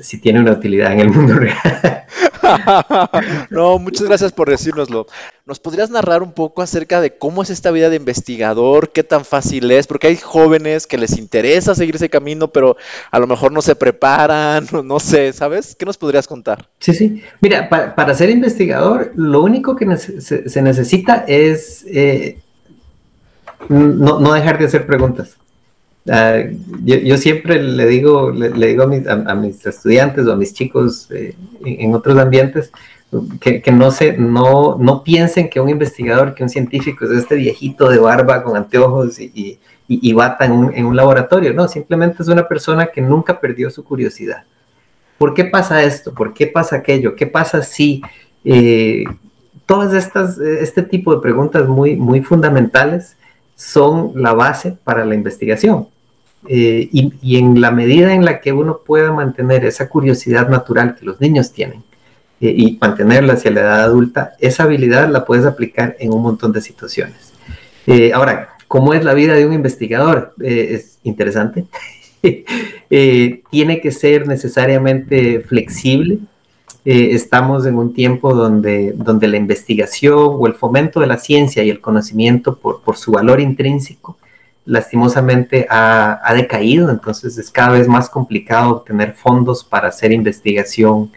si 0.00 0.18
tiene 0.18 0.40
una 0.40 0.52
utilidad 0.52 0.92
en 0.92 1.00
el 1.00 1.10
mundo 1.10 1.34
real. 1.34 2.06
no, 3.50 3.78
muchas 3.78 4.06
gracias 4.06 4.32
por 4.32 4.50
decírnoslo. 4.50 5.06
¿Nos 5.46 5.60
podrías 5.60 5.90
narrar 5.90 6.22
un 6.22 6.32
poco 6.32 6.62
acerca 6.62 7.00
de 7.00 7.16
cómo 7.16 7.42
es 7.42 7.50
esta 7.50 7.70
vida 7.70 7.90
de 7.90 7.96
investigador? 7.96 8.90
¿Qué 8.90 9.02
tan 9.02 9.24
fácil 9.24 9.70
es? 9.70 9.86
Porque 9.86 10.08
hay 10.08 10.16
jóvenes 10.16 10.86
que 10.86 10.98
les 10.98 11.16
interesa 11.18 11.74
seguir 11.74 11.96
ese 11.96 12.10
camino, 12.10 12.48
pero 12.48 12.76
a 13.10 13.18
lo 13.18 13.26
mejor 13.26 13.52
no 13.52 13.62
se 13.62 13.76
preparan, 13.76 14.66
no 14.84 15.00
sé, 15.00 15.32
¿sabes? 15.32 15.74
¿Qué 15.74 15.86
nos 15.86 15.98
podrías 15.98 16.26
contar? 16.26 16.68
Sí, 16.80 16.94
sí. 16.94 17.22
Mira, 17.40 17.68
para, 17.68 18.14
ser 18.14 18.30
investigador, 18.30 19.12
lo 19.14 19.42
único 19.42 19.76
que 19.76 19.96
se, 19.96 20.62
necesita 20.62 21.24
es 21.26 21.84
eh, 21.88 22.38
no, 23.68 24.32
dejar 24.32 24.58
de 24.58 24.66
hacer 24.66 24.86
preguntas. 24.86 25.36
Ah, 26.10 26.42
yo, 26.84 27.16
siempre 27.18 27.62
le 27.62 27.86
digo, 27.86 28.30
le, 28.30 28.50
digo 28.50 28.84
a 28.84 29.34
mis, 29.34 29.66
estudiantes 29.66 30.26
o 30.26 30.32
a 30.32 30.36
mis 30.36 30.54
chicos 30.54 31.08
eh, 31.10 31.34
en, 31.64 31.94
otros 31.94 32.18
ambientes 32.18 32.72
que, 33.40 33.62
no, 33.72 33.90
se, 33.90 34.16
no, 34.16 34.76
no 34.78 35.02
piensen 35.02 35.48
que 35.48 35.60
un 35.60 35.68
investigador, 35.68 36.34
que 36.34 36.42
un 36.42 36.48
científico 36.48 37.04
es 37.04 37.10
este 37.12 37.34
viejito 37.34 37.88
de 37.88 37.98
barba 37.98 38.42
con 38.42 38.56
anteojos 38.56 39.18
y, 39.18 39.58
y, 39.88 40.12
bata 40.12 40.44
en 40.44 40.52
un, 40.52 40.74
en 40.74 40.84
un, 40.86 40.96
laboratorio. 40.96 41.54
No, 41.54 41.68
simplemente 41.68 42.22
es 42.22 42.28
una 42.28 42.46
persona 42.46 42.86
que 42.86 43.00
nunca 43.00 43.40
perdió 43.40 43.70
su 43.70 43.82
curiosidad. 43.82 44.44
¿Por 45.16 45.34
qué 45.34 45.44
pasa 45.44 45.82
esto? 45.82 46.14
¿Por 46.14 46.34
qué 46.34 46.46
pasa 46.46 46.76
aquello? 46.76 47.16
¿Qué 47.16 47.26
pasa 47.26 47.62
si 47.62 48.02
eh, 48.44 49.04
todas 49.66 49.92
estas, 49.94 50.38
este 50.38 50.82
tipo 50.82 51.14
de 51.14 51.20
preguntas 51.20 51.66
muy, 51.66 51.96
muy 51.96 52.20
fundamentales 52.20 53.16
son 53.56 54.12
la 54.14 54.34
base 54.34 54.76
para 54.84 55.04
la 55.04 55.14
investigación? 55.14 55.88
Eh, 56.46 56.88
y, 56.92 57.36
en 57.36 57.60
la 57.60 57.70
medida 57.70 58.14
en 58.14 58.24
la 58.24 58.40
que 58.40 58.52
uno 58.52 58.80
pueda 58.84 59.12
mantener 59.12 59.64
esa 59.64 59.88
curiosidad 59.88 60.48
natural 60.48 60.94
que 60.94 61.04
los 61.04 61.20
niños 61.20 61.52
tienen 61.52 61.82
eh, 62.40 62.54
y 62.56 62.78
mantenerla 62.80 63.34
hacia 63.34 63.50
la 63.50 63.60
edad 63.60 63.80
adulta, 63.82 64.32
esa 64.38 64.62
habilidad 64.62 65.08
la 65.10 65.24
puedes 65.24 65.44
aplicar 65.44 65.96
en 65.98 66.12
un 66.12 66.22
montón 66.22 66.52
de 66.52 66.60
situaciones. 66.60 67.32
ahora, 68.14 68.50
¿cómo 68.68 68.94
es 68.94 69.04
la 69.04 69.14
vida 69.14 69.34
de 69.34 69.46
un 69.46 69.52
investigador? 69.52 70.34
es 70.40 70.98
interesante. 71.02 71.64
tiene 73.50 73.80
que 73.80 73.90
ser 73.90 74.26
necesariamente 74.26 75.40
flexible, 75.40 76.18
eh, 76.90 77.14
estamos 77.14 77.66
en 77.66 77.76
un 77.76 77.92
tiempo 77.92 78.34
donde, 78.34 78.92
donde 78.92 79.28
la 79.28 79.36
investigación 79.36 80.30
o 80.38 80.46
el 80.46 80.54
fomento 80.54 81.00
de 81.00 81.06
la 81.06 81.18
ciencia 81.18 81.62
y 81.62 81.68
el 81.68 81.80
conocimiento 81.80 82.56
por, 82.56 82.80
por 82.80 82.96
su 82.96 83.12
valor 83.12 83.40
intrínseco 83.40 84.16
lastimosamente 84.68 85.66
ha, 85.70 86.20
ha, 86.22 86.34
decaído, 86.34 86.90
entonces 86.90 87.38
es 87.38 87.50
cada 87.50 87.70
vez 87.70 87.88
más 87.88 88.10
complicado 88.10 88.76
obtener 88.76 89.14
fondos 89.14 89.64
para 89.64 89.88
hacer 89.88 90.12
investigación 90.12 91.10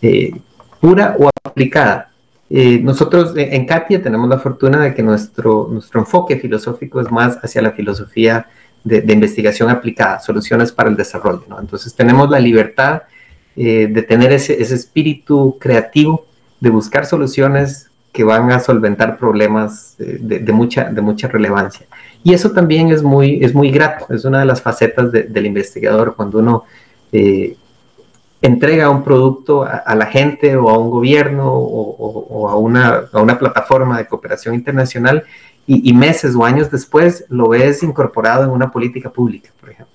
eh, 0.00 0.32
pura 0.80 1.14
o 1.18 1.28
aplicada. 1.44 2.10
Eh, 2.48 2.80
nosotros 2.82 3.34
en 3.36 3.66
Katia 3.66 4.02
tenemos 4.02 4.26
la 4.28 4.38
fortuna 4.38 4.80
de 4.80 4.94
que 4.94 5.02
nuestro, 5.02 5.68
nuestro 5.70 6.00
enfoque 6.00 6.38
filosófico 6.38 6.98
es 6.98 7.10
más 7.10 7.38
hacia 7.42 7.60
la 7.60 7.72
filosofía 7.72 8.46
de, 8.82 9.12
investigación 9.12 9.68
aplicada, 9.68 10.18
soluciones 10.20 10.72
para 10.72 10.88
el 10.88 10.96
desarrollo. 10.96 11.44
Entonces 11.60 11.94
tenemos 11.94 12.30
la 12.30 12.40
libertad 12.40 13.02
eh, 13.54 13.86
de 13.86 14.02
tener 14.02 14.32
ese, 14.32 14.60
ese, 14.62 14.74
espíritu 14.74 15.58
creativo, 15.60 16.24
de 16.58 16.70
buscar 16.70 17.04
soluciones 17.04 17.90
que 18.12 18.24
van 18.24 18.50
a 18.50 18.60
solventar 18.60 19.18
problemas 19.18 19.96
de, 19.98 20.52
mucha, 20.52 20.84
de 20.84 21.00
mucha 21.02 21.28
relevancia. 21.28 21.86
Y 22.24 22.32
eso 22.32 22.50
también 22.50 22.90
es 22.90 23.02
muy, 23.02 23.44
es 23.44 23.54
muy 23.54 23.70
grato, 23.70 24.12
es 24.12 24.24
una 24.24 24.40
de 24.40 24.46
las 24.46 24.60
facetas 24.60 25.12
del 25.12 25.46
investigador, 25.46 26.16
cuando 26.16 26.38
uno 26.38 26.64
eh, 27.12 27.54
entrega 28.40 28.90
un 28.90 29.04
producto 29.04 29.62
a, 29.62 29.94
la 29.94 30.06
gente 30.06 30.56
o 30.56 30.70
a 30.70 30.78
un 30.78 30.90
gobierno 30.90 31.52
o, 31.52 32.48
a, 32.48 32.56
una, 32.56 33.04
a, 33.12 33.20
una, 33.20 33.38
plataforma 33.38 33.98
de 33.98 34.06
cooperación 34.06 34.54
internacional 34.54 35.24
y, 35.66 35.90
y 35.90 35.92
meses 35.92 36.34
o 36.34 36.44
años 36.44 36.70
después 36.70 37.26
lo 37.28 37.48
ves 37.48 37.82
incorporado 37.82 38.44
en 38.44 38.50
una 38.50 38.70
política 38.70 39.10
pública, 39.10 39.50
por 39.60 39.70
ejemplo. 39.70 39.94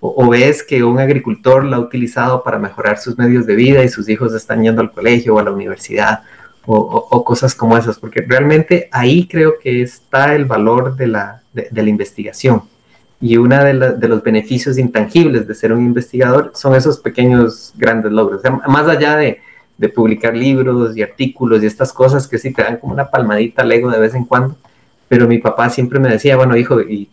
O, 0.00 0.28
ves 0.28 0.62
que 0.62 0.84
un 0.84 0.98
agricultor 0.98 1.64
la 1.64 1.76
ha 1.76 1.80
utilizado 1.80 2.44
para 2.44 2.58
mejorar 2.58 2.98
sus 2.98 3.18
medios 3.18 3.46
de 3.46 3.56
vida 3.56 3.82
y 3.82 3.88
sus 3.88 4.08
hijos 4.08 4.32
están 4.32 4.62
yendo 4.62 4.80
al 4.80 4.92
colegio 4.92 5.34
o 5.34 5.38
a 5.40 5.42
la 5.42 5.50
universidad 5.50 6.20
o, 6.66 7.24
cosas 7.24 7.54
como 7.54 7.76
esas, 7.76 7.98
porque 7.98 8.24
realmente 8.26 8.88
ahí 8.92 9.26
creo 9.26 9.54
que 9.58 9.82
está 9.82 10.34
el 10.34 10.44
valor 10.44 10.96
de 10.96 11.06
la, 11.06 11.42
de, 11.52 11.82
la 11.82 11.88
investigación. 11.88 12.62
Y 13.20 13.36
uno 13.36 13.64
de, 13.64 13.74
los 13.74 14.22
beneficios 14.22 14.78
intangibles 14.78 15.48
de 15.48 15.54
ser 15.54 15.72
un 15.72 15.84
investigador 15.84 16.52
son 16.54 16.74
esos 16.74 16.98
pequeños 16.98 17.72
grandes 17.76 18.12
logros. 18.12 18.42
más 18.68 18.86
allá 18.86 19.16
de, 19.16 19.40
de, 19.76 19.88
publicar 19.88 20.36
libros 20.36 20.96
y 20.96 21.02
artículos 21.02 21.62
y 21.62 21.66
estas 21.66 21.92
cosas 21.92 22.28
que 22.28 22.38
sí 22.38 22.52
te 22.52 22.62
dan 22.62 22.76
como 22.76 22.92
una 22.92 23.10
palmadita 23.10 23.62
al 23.62 23.72
ego 23.72 23.90
de 23.90 23.98
vez 23.98 24.14
en 24.14 24.24
cuando. 24.24 24.56
Pero 25.08 25.26
mi 25.26 25.38
papá 25.38 25.70
siempre 25.70 25.98
me 25.98 26.10
decía, 26.10 26.36
bueno, 26.36 26.56
hijo, 26.56 26.80
¿y 26.82 27.08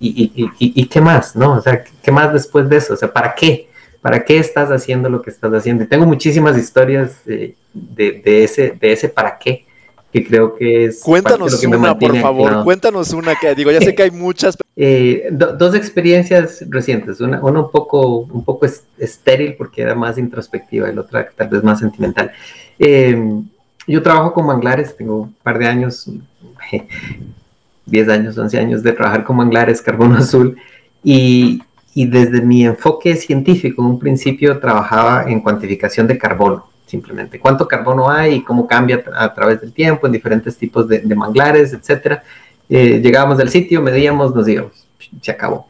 y, 0.00 0.32
y, 0.34 0.50
y, 0.58 0.86
qué 0.86 1.00
más, 1.00 1.34
¿no? 1.34 1.54
O 1.54 1.60
sea, 1.60 1.82
¿qué 2.02 2.12
más 2.12 2.32
después 2.32 2.68
de 2.68 2.76
eso? 2.76 2.94
O 2.94 2.96
sea, 2.96 3.12
¿para 3.12 3.34
qué? 3.34 3.68
¿Para 4.00 4.24
qué 4.24 4.38
estás 4.38 4.70
haciendo 4.70 5.08
lo 5.08 5.22
que 5.22 5.30
estás 5.30 5.52
haciendo? 5.52 5.84
Y 5.84 5.86
tengo 5.86 6.06
muchísimas 6.06 6.56
historias 6.56 7.24
de, 7.24 7.54
de, 7.72 8.44
ese, 8.44 8.70
de 8.70 8.92
ese 8.92 9.08
para 9.08 9.38
qué, 9.38 9.66
que 10.12 10.24
creo 10.24 10.54
que 10.54 10.86
es... 10.86 11.00
Cuéntanos 11.02 11.62
una, 11.64 11.98
por 11.98 12.16
favor, 12.16 12.64
cuéntanos 12.64 13.12
una 13.12 13.34
que 13.34 13.54
digo, 13.54 13.70
ya 13.70 13.80
sé 13.80 13.94
que 13.94 14.04
hay 14.04 14.10
muchas. 14.10 14.56
Eh, 14.80 15.30
dos 15.32 15.74
experiencias 15.74 16.64
recientes, 16.68 17.20
una, 17.20 17.42
una, 17.42 17.62
un, 17.62 17.70
poco, 17.72 18.18
un 18.18 18.44
poco 18.44 18.64
estéril 18.96 19.56
porque 19.56 19.82
era 19.82 19.96
más 19.96 20.18
introspectiva 20.18 20.88
y 20.88 20.94
la 20.94 21.00
otra 21.00 21.28
tal 21.34 21.48
vez 21.48 21.64
más 21.64 21.80
sentimental. 21.80 22.30
Eh, 22.78 23.20
yo 23.88 24.00
trabajo 24.00 24.32
con 24.32 24.46
manglares, 24.46 24.96
tengo 24.96 25.22
un 25.22 25.34
par 25.42 25.58
de 25.58 25.66
años 25.66 26.08
10 27.86 28.08
años, 28.08 28.38
11 28.38 28.58
años 28.58 28.82
de 28.82 28.92
trabajar 28.92 29.24
con 29.24 29.36
manglares, 29.36 29.82
carbono 29.82 30.18
azul, 30.18 30.56
y, 31.02 31.62
y 31.98 32.06
desde 32.06 32.40
mi 32.40 32.64
enfoque 32.64 33.16
científico, 33.16 33.82
en 33.82 33.88
un 33.88 33.98
principio 33.98 34.60
trabajaba 34.60 35.24
en 35.26 35.40
cuantificación 35.40 36.06
de 36.06 36.16
carbono, 36.16 36.68
simplemente. 36.86 37.40
¿Cuánto 37.40 37.66
carbono 37.66 38.08
hay 38.08 38.34
y 38.34 38.44
cómo 38.44 38.68
cambia 38.68 39.02
a 39.16 39.34
través 39.34 39.60
del 39.60 39.72
tiempo 39.72 40.06
en 40.06 40.12
diferentes 40.12 40.56
tipos 40.56 40.86
de, 40.86 41.02
manglares, 41.16 41.72
etcétera? 41.72 42.22
Eh, 42.68 43.00
llegábamos 43.02 43.40
al 43.40 43.48
sitio, 43.48 43.82
medíamos, 43.82 44.32
nos 44.32 44.46
íbamos, 44.46 44.86
se 45.20 45.32
acabó. 45.32 45.66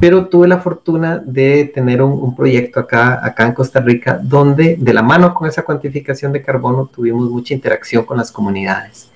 Pero 0.00 0.26
tuve 0.26 0.48
la 0.48 0.58
fortuna 0.58 1.22
de 1.24 1.66
tener 1.72 2.02
un, 2.02 2.10
un, 2.10 2.34
proyecto 2.34 2.80
acá, 2.80 3.24
acá 3.24 3.46
en 3.46 3.52
Costa 3.52 3.78
Rica, 3.78 4.18
donde 4.20 4.74
de 4.80 4.92
la 4.92 5.02
mano 5.02 5.32
con 5.32 5.48
esa 5.48 5.62
cuantificación 5.62 6.32
de 6.32 6.42
carbono 6.42 6.86
tuvimos 6.92 7.30
mucha 7.30 7.54
interacción 7.54 8.04
con 8.04 8.16
las 8.16 8.32
comunidades. 8.32 9.10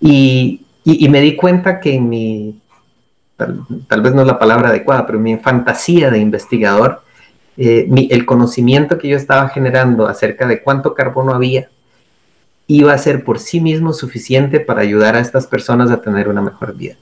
Y 0.00 0.62
y, 0.84 1.08
me 1.08 1.20
di 1.20 1.36
cuenta 1.36 1.78
que 1.78 1.94
en 1.94 2.08
mi, 2.08 2.60
tal, 3.86 4.02
vez 4.02 4.14
no 4.14 4.22
es 4.22 4.26
la 4.26 4.38
palabra 4.38 4.68
adecuada, 4.68 5.06
pero 5.06 5.18
mi 5.18 5.36
fantasía 5.36 6.10
de 6.10 6.18
investigador, 6.18 7.02
eh, 7.56 7.88
el 8.10 8.24
conocimiento 8.24 8.98
que 8.98 9.08
yo 9.08 9.16
estaba 9.16 9.48
generando 9.48 10.06
acerca 10.06 10.46
de 10.46 10.62
cuánto 10.62 10.94
carbono 10.94 11.34
había 11.34 11.68
iba 12.66 12.92
a 12.92 12.98
ser 12.98 13.24
por 13.24 13.38
sí 13.38 13.60
mismo 13.60 13.92
suficiente 13.92 14.60
para 14.60 14.80
ayudar 14.80 15.16
a 15.16 15.20
estas 15.20 15.46
personas 15.46 15.90
a 15.90 16.00
tener 16.00 16.28
una 16.28 16.40
mejor 16.40 16.74
vida. 16.74 16.96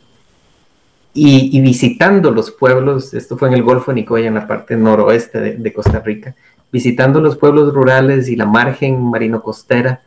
Y, 1.12 1.60
visitando 1.60 2.30
los 2.30 2.52
pueblos, 2.52 3.14
esto 3.14 3.36
fue 3.36 3.48
en 3.48 3.54
el 3.54 3.62
Golfo 3.64 3.90
de 3.90 3.96
Nicoya, 3.96 4.28
en 4.28 4.34
la 4.34 4.46
parte 4.46 4.76
noroeste 4.76 5.40
de, 5.40 5.72
Costa 5.72 6.00
Rica, 6.00 6.36
visitando 6.70 7.20
los 7.20 7.36
pueblos 7.36 7.74
rurales 7.74 8.28
y 8.28 8.36
la 8.36 8.46
margen 8.46 9.02
marino-costera, 9.02 10.02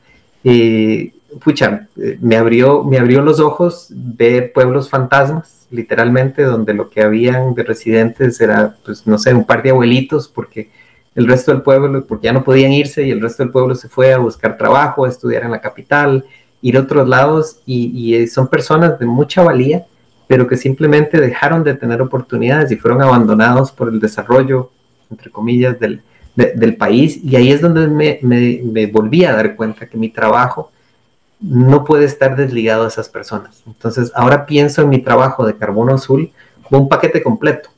eh, 0.46 1.12
pucha, 1.44 1.88
eh, 1.98 2.18
me 2.22 2.38
abrió, 2.38 2.84
me 2.86 3.00
abrió 3.00 3.22
los 3.22 3.42
ojos 3.42 3.88
ver 3.90 4.54
pueblos 4.54 4.90
fantasmas, 4.90 5.63
literalmente, 5.74 6.44
donde 6.44 6.74
lo 6.74 6.90
que 6.90 7.02
habían 7.02 7.54
de 7.54 7.64
residentes 7.64 8.40
era, 8.40 8.76
pues, 8.86 9.06
no 9.08 9.18
sé, 9.18 9.34
un 9.34 9.46
par 9.46 9.64
de 9.64 9.72
abuelitos, 9.72 10.28
porque 10.28 10.70
el 11.16 11.28
resto 11.28 11.52
del 11.52 11.62
pueblo, 11.62 12.06
porque 12.06 12.26
ya 12.26 12.34
no 12.34 12.44
podían 12.44 12.72
irse 12.72 13.04
y 13.04 13.12
el 13.12 13.22
resto 13.22 13.44
del 13.44 13.52
pueblo 13.52 13.76
se 13.76 13.90
fue 13.90 14.14
a 14.14 14.18
buscar 14.18 14.58
trabajo, 14.58 15.06
a 15.06 15.10
estudiar 15.10 15.44
en 15.44 15.52
la 15.52 15.62
capital, 15.62 16.26
ir 16.62 16.78
a 16.78 16.82
otros 16.82 17.08
lados, 17.08 17.60
y, 17.66 18.16
eh, 18.16 18.28
son 18.28 18.48
personas 18.48 19.00
de 19.00 19.06
mucha 19.06 19.44
valía, 19.44 19.86
pero 20.28 20.48
que 20.48 20.58
simplemente 20.58 21.20
dejaron 21.20 21.64
de 21.64 21.74
tener 21.74 22.02
oportunidades 22.02 22.72
y 22.72 22.78
fueron 22.78 23.02
abandonados 23.02 23.72
por 23.72 23.90
el 23.90 24.00
desarrollo, 24.00 24.72
entre 25.12 25.30
comillas, 25.30 25.80
del, 25.80 26.02
del 26.36 26.76
país. 26.78 27.20
Y 27.24 27.36
ahí 27.36 27.52
es 27.52 27.62
donde 27.62 27.88
me, 27.88 28.20
me, 28.22 28.62
me 28.64 28.88
volví 28.88 29.26
a 29.26 29.34
dar 29.34 29.56
cuenta 29.56 29.88
que 29.88 29.98
mi 29.98 30.10
trabajo 30.10 30.72
no 31.44 31.84
puede 31.84 32.06
estar 32.06 32.38
desligado 32.38 32.86
a 32.86 32.88
esas 32.88 33.10
personas. 33.10 33.62
Entonces, 33.68 34.12
ahora 34.16 34.46
pienso 34.46 34.82
en 34.82 34.90
mi 34.90 35.00
trabajo 35.00 35.46
de 35.46 35.58
carbono 35.58 35.94
azul 35.94 36.32
como 36.64 36.84
un 36.84 36.90
paquete 36.90 37.22
completo. 37.22 37.70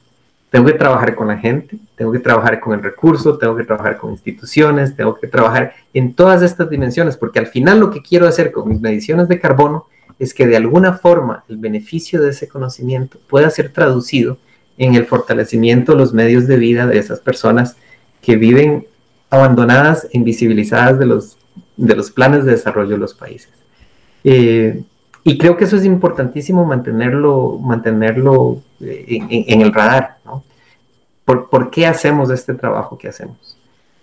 Tengo 0.52 0.68
que 0.68 0.74
trabajar 0.74 1.16
con 1.16 1.28
la 1.28 1.38
gente, 1.38 1.78
tengo 1.96 2.12
que 2.12 2.20
trabajar 2.20 2.60
con 2.60 2.76
el 2.76 2.84
recurso, 2.84 3.38
tengo 3.38 3.56
que 3.56 3.64
trabajar 3.64 3.98
con 3.98 4.12
instituciones, 4.12 4.96
tengo 4.96 5.16
que 5.16 5.28
trabajar 5.28 5.74
en 5.94 6.14
todas 6.14 6.44
estas 6.44 6.70
dimensiones, 6.70 7.18
porque 7.18 7.40
al 7.40 7.48
final 7.48 7.80
lo 7.80 7.90
que 7.90 8.04
quiero 8.04 8.28
hacer 8.28 8.52
con 8.52 8.70
mis 8.70 8.80
mediciones 8.80 9.28
de 9.28 9.40
carbono 9.40 9.88
es 10.20 10.34
que 10.34 10.46
de 10.48 10.56
alguna 10.56 10.94
forma 10.94 11.44
el 11.50 11.58
beneficio 11.58 12.22
de 12.22 12.30
ese 12.30 12.48
conocimiento 12.48 13.18
pueda 13.28 13.50
ser 13.50 13.74
traducido 13.74 14.38
en 14.78 14.96
el 14.96 15.06
fortalecimiento 15.06 15.94
de 15.94 15.98
los 15.98 16.14
medios 16.14 16.48
de 16.48 16.58
vida 16.58 16.86
de 16.86 17.00
esas 17.00 17.20
personas 17.20 17.76
que 18.22 18.36
viven 18.36 18.86
abandonadas, 19.30 20.08
invisibilizadas 20.14 21.00
de 21.00 21.08
los 21.08 21.38
de 21.78 21.96
los 21.96 22.12
planes 22.12 22.46
de 22.46 22.52
desarrollo 22.52 22.92
de 22.92 22.98
los 22.98 23.14
países. 23.14 23.52
Eh, 24.24 24.84
y 25.24 25.38
creo 25.38 25.58
que 25.58 25.64
eso 25.64 25.76
es 25.76 25.86
importantísimo 25.86 26.66
mantenerlo, 26.66 27.58
mantenerlo 27.60 28.62
eh, 28.82 29.20
en, 29.48 29.62
el 29.62 29.74
radar. 29.74 30.18
¿Por, 31.26 31.72
qué 31.72 31.88
hacemos 31.88 32.30
este 32.30 32.54
trabajo 32.54 32.98
que 32.98 33.08
hacemos? 33.08 33.58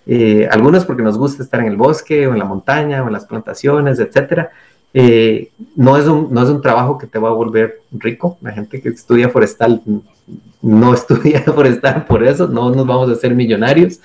Eh, 0.07 0.49
algunos 0.51 0.85
porque 0.85 1.03
nos 1.03 1.17
gusta 1.17 1.43
estar 1.43 1.61
en 1.61 1.67
el 1.67 1.77
bosque 1.77 2.27
o 2.27 2.33
en 2.33 2.39
la 2.41 2.45
montaña 2.45 3.03
o 3.03 3.07
en 3.07 3.13
las 3.13 3.25
plantaciones, 3.25 4.01
etcétera. 4.01 4.51
no, 5.77 5.97
es 5.97 6.07
un, 6.09 6.29
no 6.33 6.43
es 6.43 6.49
un 6.49 6.61
trabajo 6.61 6.99
que 6.99 7.07
te 7.07 7.19
va 7.19 7.29
a 7.29 7.33
volver 7.33 7.81
rico. 7.93 8.39
La 8.41 8.53
gente 8.53 8.81
que 8.81 8.89
estudia 8.89 9.29
forestal 9.29 9.81
no 10.63 10.95
estudia 10.95 11.43
forestal 11.43 12.07
por 12.07 12.23
eso, 12.23 12.47
no 12.47 12.71
nos 12.71 12.87
vamos 12.87 13.11
a 13.11 13.13
hacer 13.13 13.35
millonarios, 13.35 14.01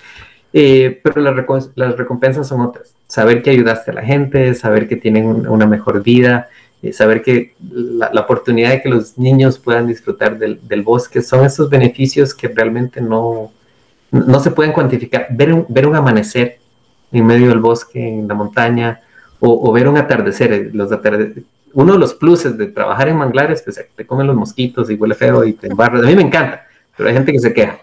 eh, 0.51 0.99
pero 1.03 1.21
las, 1.21 1.97
recompensas 1.97 2.47
son 2.47 2.61
otras. 2.61 2.95
Saber 3.07 3.41
que 3.41 3.51
ayudaste 3.51 3.91
a 3.91 3.93
la 3.93 4.01
gente, 4.01 4.53
saber 4.53 4.87
que 4.87 4.97
tienen 4.97 5.47
una 5.47 5.65
mejor 5.65 6.03
vida, 6.03 6.49
eh, 6.83 6.93
saber 6.93 7.21
que 7.21 7.55
la, 7.59 8.21
oportunidad 8.21 8.71
de 8.71 8.81
que 8.81 8.89
los 8.89 9.17
niños 9.17 9.57
puedan 9.57 9.87
disfrutar 9.87 10.37
del, 10.37 10.81
bosque 10.83 11.21
son 11.21 11.45
esos 11.45 11.69
beneficios 11.69 12.33
que 12.33 12.49
realmente 12.49 13.01
no, 13.01 13.51
no 14.11 14.39
se 14.39 14.51
pueden 14.51 14.73
cuantificar. 14.73 15.27
Ver 15.31 15.53
un, 15.53 15.65
ver 15.69 15.87
un 15.87 15.95
amanecer 15.95 16.59
en 17.11 17.25
medio 17.25 17.49
del 17.49 17.59
bosque, 17.59 17.99
en 17.99 18.27
la 18.27 18.33
montaña, 18.33 19.01
o, 19.39 19.71
ver 19.71 19.87
un 19.87 19.97
atardecer. 19.97 20.51
Eh, 20.51 20.69
los 20.73 20.89
uno 21.73 21.93
de 21.93 21.99
los 21.99 22.13
pluses 22.13 22.57
de 22.57 22.67
trabajar 22.67 23.07
en 23.09 23.17
manglares, 23.17 23.61
pues 23.61 23.79
te 23.95 24.05
comen 24.05 24.27
los 24.27 24.35
mosquitos 24.35 24.89
y 24.89 24.95
huele 24.95 25.15
feo 25.15 25.43
y 25.43 25.53
te 25.53 25.67
embarras. 25.67 26.03
A 26.03 26.07
mí 26.07 26.15
me 26.15 26.23
encanta, 26.23 26.65
pero 26.95 27.09
hay 27.09 27.15
gente 27.15 27.31
que 27.31 27.39
se 27.39 27.53
queja. 27.53 27.79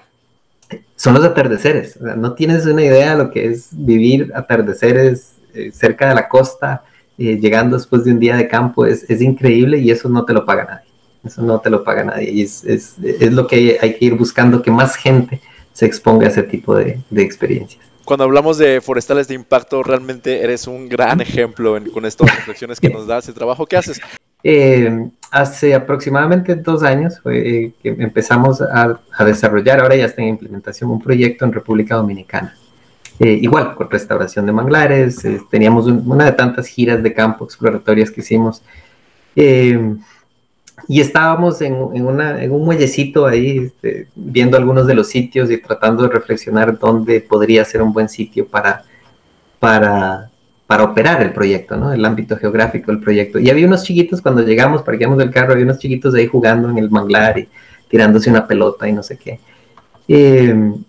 Son 0.97 1.15
los 1.15 1.25
atardeceres. 1.25 1.99
no 2.01 2.35
tienes 2.35 2.67
una 2.67 2.83
idea 2.83 3.13
de 3.17 3.25
lo 3.25 3.31
que 3.31 3.47
es 3.47 3.69
vivir 3.73 4.33
atardeceres 4.35 5.35
eh, 5.55 5.71
cerca 5.73 6.09
de 6.09 6.15
la 6.15 6.29
costa, 6.29 6.85
eh, 7.19 7.39
llegando 7.41 7.77
después 7.77 8.05
de 8.05 8.13
un 8.13 8.19
día 8.19 8.37
de 8.37 8.49
campo. 8.49 8.87
Es, 8.87 9.09
es, 9.09 9.21
increíble 9.21 9.79
y 9.79 9.91
eso 9.91 10.09
no 10.09 10.25
te 10.25 10.33
lo 10.33 10.45
paga 10.45 10.65
nadie. 10.65 10.87
Eso 11.25 11.43
no 11.43 11.61
te 11.61 11.71
lo 11.71 11.85
paga 11.85 12.05
nadie. 12.05 12.31
Y 12.31 12.43
es, 12.43 12.65
es, 12.65 12.95
es 13.03 13.33
lo 13.33 13.47
que 13.47 13.79
hay, 13.81 13.95
que 13.95 14.05
ir 14.05 14.15
buscando, 14.15 14.63
que 14.63 14.71
más 14.71 14.97
gente 14.97 15.41
se 15.73 15.87
exponga 15.87 16.27
a 16.27 16.31
ese 16.31 16.43
tipo 16.43 16.75
de, 16.77 17.01
de 17.11 17.23
experiencias 17.23 17.85
cuando 18.05 18.25
hablamos 18.25 18.59
de 18.59 18.81
forestales 18.81 19.29
de 19.29 19.35
impacto, 19.35 19.83
realmente 19.83 20.43
eres 20.43 20.67
un 20.67 20.89
gran 20.89 21.21
ejemplo 21.21 21.77
con 21.93 22.05
estas 22.05 22.35
reflexiones 22.35 22.81
que 22.81 22.91
nos 22.91 23.07
das, 23.07 23.29
el 23.29 23.35
trabajo 23.35 23.67
que 23.67 23.77
haces. 23.77 24.01
Eh, 24.47 25.09
hace 25.31 25.75
aproximadamente 25.75 26.55
dos 26.55 26.83
años 26.83 27.19
fue 27.19 27.73
que 27.83 27.89
empezamos 27.89 28.61
a, 28.61 29.01
desarrollar, 29.25 29.81
ahora 29.81 29.97
ya 29.97 30.05
está 30.05 30.23
en 30.23 30.29
implementación, 30.29 30.91
un 30.91 31.01
proyecto 31.01 31.45
en 31.45 31.53
República 31.53 31.97
Dominicana. 31.97 32.55
Eh, 33.19 33.39
igual, 33.43 33.75
con 33.75 33.91
restauración 33.91 34.45
de 34.45 34.53
manglares, 34.53 35.25
eh, 35.25 35.41
teníamos 35.51 35.87
una 35.87 36.27
de 36.27 36.33
tantas 36.33 36.67
giras 36.67 37.03
de 37.03 37.15
campo 37.15 37.45
exploratorias 37.45 38.11
que 38.11 38.21
hicimos 38.21 38.63
y 40.87 41.01
estábamos 41.01 41.61
en, 41.63 41.75
un 41.75 42.65
muellecito 42.65 43.27
ahí, 43.27 43.59
este, 43.59 44.09
viendo 44.15 44.57
algunos 44.57 44.87
de 44.87 44.95
los 44.95 45.09
sitios 45.09 45.51
y 45.51 45.59
tratando 45.59 46.03
de 46.03 46.11
reflexionar 46.11 46.79
dónde 46.79 47.21
podría 47.21 47.65
ser 47.65 47.83
un 47.83 47.93
buen 47.93 48.09
sitio 48.09 48.47
para, 48.47 48.85
para, 49.59 50.31
para 50.75 50.87
operar 50.87 51.23
el 51.23 51.33
proyecto, 51.33 51.77
¿no? 51.77 51.93
El 51.93 52.05
ámbito 52.05 52.37
geográfico 52.37 52.91
del 52.91 53.01
proyecto. 53.01 53.39
Y 53.39 53.49
había 53.49 53.65
unos 53.65 53.85
chiquitos, 53.85 54.21
cuando 54.21 54.43
llegamos, 54.43 54.83
parqueamos 54.83 55.19
del 55.19 55.31
carro, 55.31 55.53
había 55.53 55.63
unos 55.63 55.79
chiquitos 55.79 56.13
ahí 56.17 56.27
jugando 56.27 56.69
en 56.69 56.79
el 56.79 56.91
manglar 56.91 57.39
y 57.39 57.49
tirándose 57.89 58.29
una 58.29 58.45
pelota 58.45 58.89
y 58.89 58.93
no 58.93 59.05
sé 59.05 59.17
qué. 59.17 59.39
Em, 60.09 60.83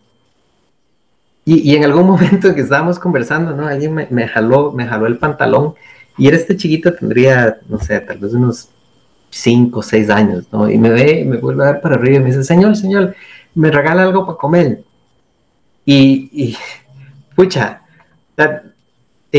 y, 1.46 1.76
en 1.76 1.84
algún 1.84 2.08
momento 2.08 2.56
que 2.56 2.62
estábamos 2.62 2.98
conversando, 2.98 3.56
¿no? 3.56 3.68
Alguien 3.68 3.94
me, 3.94 4.28
jaló, 4.28 4.72
me 4.72 4.88
jaló 4.88 5.06
el 5.06 5.20
pantalón 5.20 5.76
y 6.18 6.30
era 6.30 6.36
este 6.36 6.58
chiquito, 6.58 6.92
tendría, 6.92 7.60
no 7.70 7.78
sé, 7.78 8.00
tal 8.00 8.18
vez 8.18 8.34
unos 8.34 8.70
cinco 9.30 9.82
o 9.82 9.84
seis 9.84 10.10
años, 10.10 10.46
¿no? 10.52 10.68
Y 10.68 10.80
me 10.80 10.90
ve, 10.90 11.24
me 11.28 11.38
vuelve 11.38 11.64
a 11.64 11.74
ver 11.74 11.82
para 11.82 11.94
arriba 11.94 12.16
y 12.16 12.20
me 12.22 12.26
dice, 12.32 12.44
señor, 12.44 12.76
señor, 12.76 13.16
me 13.54 13.70
regala 13.70 14.02
algo 14.02 14.26
para 14.26 14.40
comer. 14.40 14.82
Y, 15.86 16.32
y 16.34 16.58
pucha, 17.36 17.84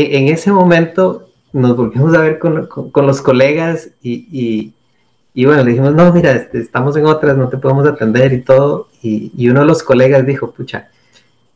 en 0.01 0.27
ese 0.27 0.51
momento 0.51 1.29
nos 1.53 1.75
volvimos 1.75 2.13
a 2.13 2.21
ver 2.21 2.39
con, 2.39 2.67
los 2.93 3.21
colegas 3.21 3.89
y, 4.01 4.73
bueno, 5.35 5.63
le 5.63 5.71
dijimos, 5.71 5.93
no, 5.93 6.11
mira, 6.13 6.31
este, 6.31 6.59
estamos 6.59 6.95
en 6.97 7.05
otras, 7.05 7.37
no 7.37 7.49
te 7.49 7.57
podemos 7.57 7.85
atender 7.87 8.33
y 8.33 8.41
todo. 8.41 8.89
Y, 9.01 9.31
y 9.35 9.49
uno 9.49 9.61
de 9.61 9.65
los 9.65 9.83
colegas 9.83 10.25
dijo, 10.25 10.51
pucha, 10.51 10.89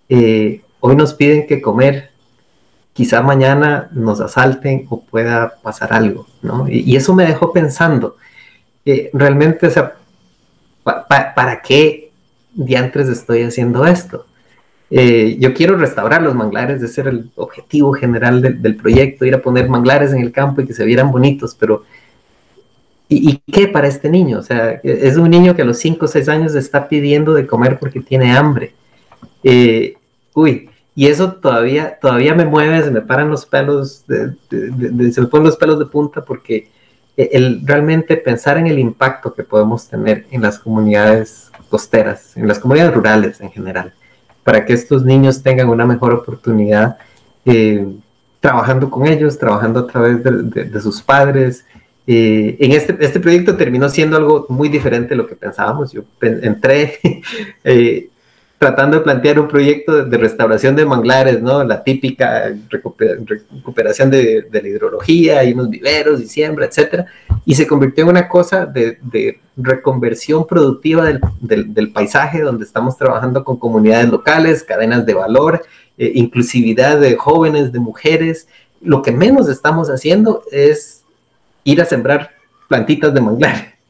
eh, 0.09 0.61
hoy 0.79 0.95
nos 0.95 1.13
piden 1.13 1.47
que 1.47 1.61
comer, 1.61 2.11
quizá 2.93 3.21
mañana 3.21 3.89
nos 3.91 4.19
asalten 4.19 4.85
o 4.89 5.01
pueda 5.01 5.55
pasar 5.61 5.93
algo, 5.93 6.27
¿no? 6.41 6.67
Y, 6.67 6.95
eso 6.95 7.13
me 7.15 7.25
dejó 7.25 7.53
pensando, 7.53 8.17
eh, 8.85 9.09
realmente, 9.13 9.67
o 9.67 9.69
sea, 9.69 9.95
¿para 10.83 11.61
qué 11.61 12.11
diantres 12.53 13.07
estoy 13.07 13.43
haciendo 13.43 13.85
esto? 13.85 14.25
Eh, 14.93 15.37
yo 15.39 15.53
quiero 15.53 15.77
restaurar 15.77 16.21
los 16.21 16.35
manglares, 16.35 16.83
ese 16.83 16.99
era 16.99 17.09
el 17.11 17.31
objetivo 17.35 17.93
general 17.93 18.41
del 18.41 18.75
proyecto, 18.75 19.23
ir 19.23 19.33
a 19.33 19.41
poner 19.41 19.69
manglares 19.69 20.11
en 20.11 20.19
el 20.19 20.33
campo 20.33 20.59
y 20.59 20.67
que 20.67 20.73
se 20.73 20.83
vieran 20.83 21.11
bonitos, 21.11 21.55
pero 21.57 21.85
¿y, 23.07 23.37
qué 23.51 23.69
para 23.69 23.87
este 23.87 24.09
niño? 24.09 24.39
O 24.39 24.43
sea, 24.43 24.81
es 24.83 25.15
un 25.15 25.29
niño 25.29 25.55
que 25.55 25.61
a 25.61 25.65
los 25.65 25.77
5 25.77 26.05
o 26.05 26.07
6 26.09 26.27
años 26.27 26.55
está 26.55 26.89
pidiendo 26.89 27.33
de 27.33 27.47
comer 27.47 27.79
porque 27.79 28.01
tiene 28.01 28.33
hambre. 28.33 28.73
Eh, 29.43 29.95
uy, 30.33 30.69
y 30.93 31.07
eso 31.07 31.33
todavía, 31.35 31.97
todavía 32.01 32.35
me 32.35 32.45
mueve, 32.45 32.83
se 32.83 32.91
me 32.91 33.01
paran 33.01 33.29
los 33.29 33.45
pelos, 33.45 34.03
se 34.07 35.21
me 35.21 35.27
ponen 35.27 35.45
los 35.45 35.55
pelos 35.55 35.79
de 35.79 35.85
punta 35.85 36.25
porque 36.25 36.67
el 37.15 37.61
realmente 37.65 38.17
pensar 38.17 38.57
en 38.57 38.67
el 38.67 38.77
impacto 38.77 39.33
que 39.33 39.43
podemos 39.43 39.87
tener 39.87 40.25
en 40.31 40.41
las 40.41 40.59
comunidades 40.59 41.49
costeras, 41.69 42.35
en 42.35 42.47
las 42.47 42.59
comunidades 42.59 42.93
rurales 42.93 43.39
en 43.39 43.51
general, 43.51 43.93
para 44.43 44.65
que 44.65 44.73
estos 44.73 45.03
niños 45.03 45.43
tengan 45.43 45.69
una 45.69 45.85
mejor 45.85 46.13
oportunidad 46.13 46.97
eh, 47.45 47.85
trabajando 48.39 48.89
con 48.89 49.07
ellos, 49.07 49.37
trabajando 49.37 49.81
a 49.81 49.87
través 49.87 50.23
de, 50.23 50.81
sus 50.81 51.01
padres. 51.01 51.65
Eh, 52.07 52.57
en 52.59 52.71
este, 52.71 52.97
este 52.99 53.19
proyecto 53.19 53.55
terminó 53.55 53.87
siendo 53.87 54.17
algo 54.17 54.47
muy 54.49 54.69
diferente 54.69 55.09
de 55.09 55.15
lo 55.15 55.27
que 55.27 55.35
pensábamos. 55.35 55.91
Yo 55.91 56.01
entré 56.21 56.99
eh, 57.63 58.09
tratando 58.61 58.97
de 58.97 59.03
plantear 59.03 59.39
un 59.39 59.47
proyecto 59.47 60.05
de, 60.05 60.17
restauración 60.19 60.75
de 60.75 60.85
manglares, 60.85 61.41
¿no? 61.41 61.63
La 61.63 61.83
típica 61.83 62.53
recuperación 62.69 64.11
de, 64.11 64.47
la 64.51 64.59
hidrología 64.59 65.43
y 65.43 65.53
unos 65.53 65.67
viveros 65.67 66.21
y 66.21 66.27
siembra, 66.27 66.67
etcétera, 66.67 67.07
y 67.43 67.55
se 67.55 67.65
convirtió 67.65 68.03
en 68.03 68.11
una 68.11 68.27
cosa 68.27 68.67
de, 68.67 68.99
reconversión 69.57 70.45
productiva 70.45 71.11
del, 71.39 71.91
paisaje, 71.91 72.41
donde 72.41 72.63
estamos 72.63 72.95
trabajando 72.99 73.43
con 73.43 73.57
comunidades 73.57 74.09
locales, 74.09 74.63
cadenas 74.63 75.07
de 75.07 75.15
valor, 75.15 75.63
eh, 75.97 76.11
inclusividad 76.13 76.99
de 76.99 77.15
jóvenes, 77.15 77.71
de 77.71 77.79
mujeres. 77.79 78.47
Lo 78.79 79.01
que 79.01 79.11
menos 79.11 79.49
estamos 79.49 79.89
haciendo 79.89 80.43
es 80.51 81.03
ir 81.63 81.81
a 81.81 81.85
sembrar 81.85 82.29
plantitas 82.69 83.11
de 83.11 83.21
manglar. 83.21 83.71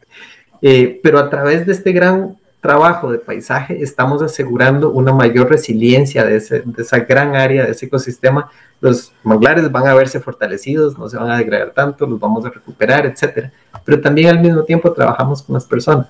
Eh, 0.64 1.00
pero 1.02 1.18
a 1.18 1.28
través 1.28 1.66
de 1.66 1.74
este 1.74 1.92
gran 1.92 2.38
trabajo 2.62 3.12
de 3.12 3.18
paisaje 3.18 3.82
estamos 3.82 4.22
asegurando 4.22 4.92
una 4.92 5.12
mayor 5.12 5.50
resiliencia 5.50 6.24
de, 6.24 6.36
esa 6.36 7.00
gran 7.00 7.36
área, 7.36 7.66
de 7.66 7.72
ese 7.72 7.88
ecosistema. 7.88 8.50
Los 8.80 9.12
manglares 9.24 9.70
van 9.72 9.88
a 9.88 9.96
verse 9.96 10.20
fortalecidos, 10.20 10.98
no 10.98 11.10
se 11.10 11.18
van 11.18 11.32
a 11.32 11.38
degradar 11.38 11.72
tanto, 11.72 12.06
los 12.06 12.20
vamos 12.20 12.46
a 12.46 12.50
recuperar, 12.50 13.06
etcétera. 13.08 13.52
Pero 13.84 14.00
también 14.00 14.30
al 14.30 14.40
mismo 14.40 14.64
tiempo 14.64 14.94
trabajamos 14.94 15.42
con 15.42 15.56
las 15.56 15.66
personas. 15.66 16.08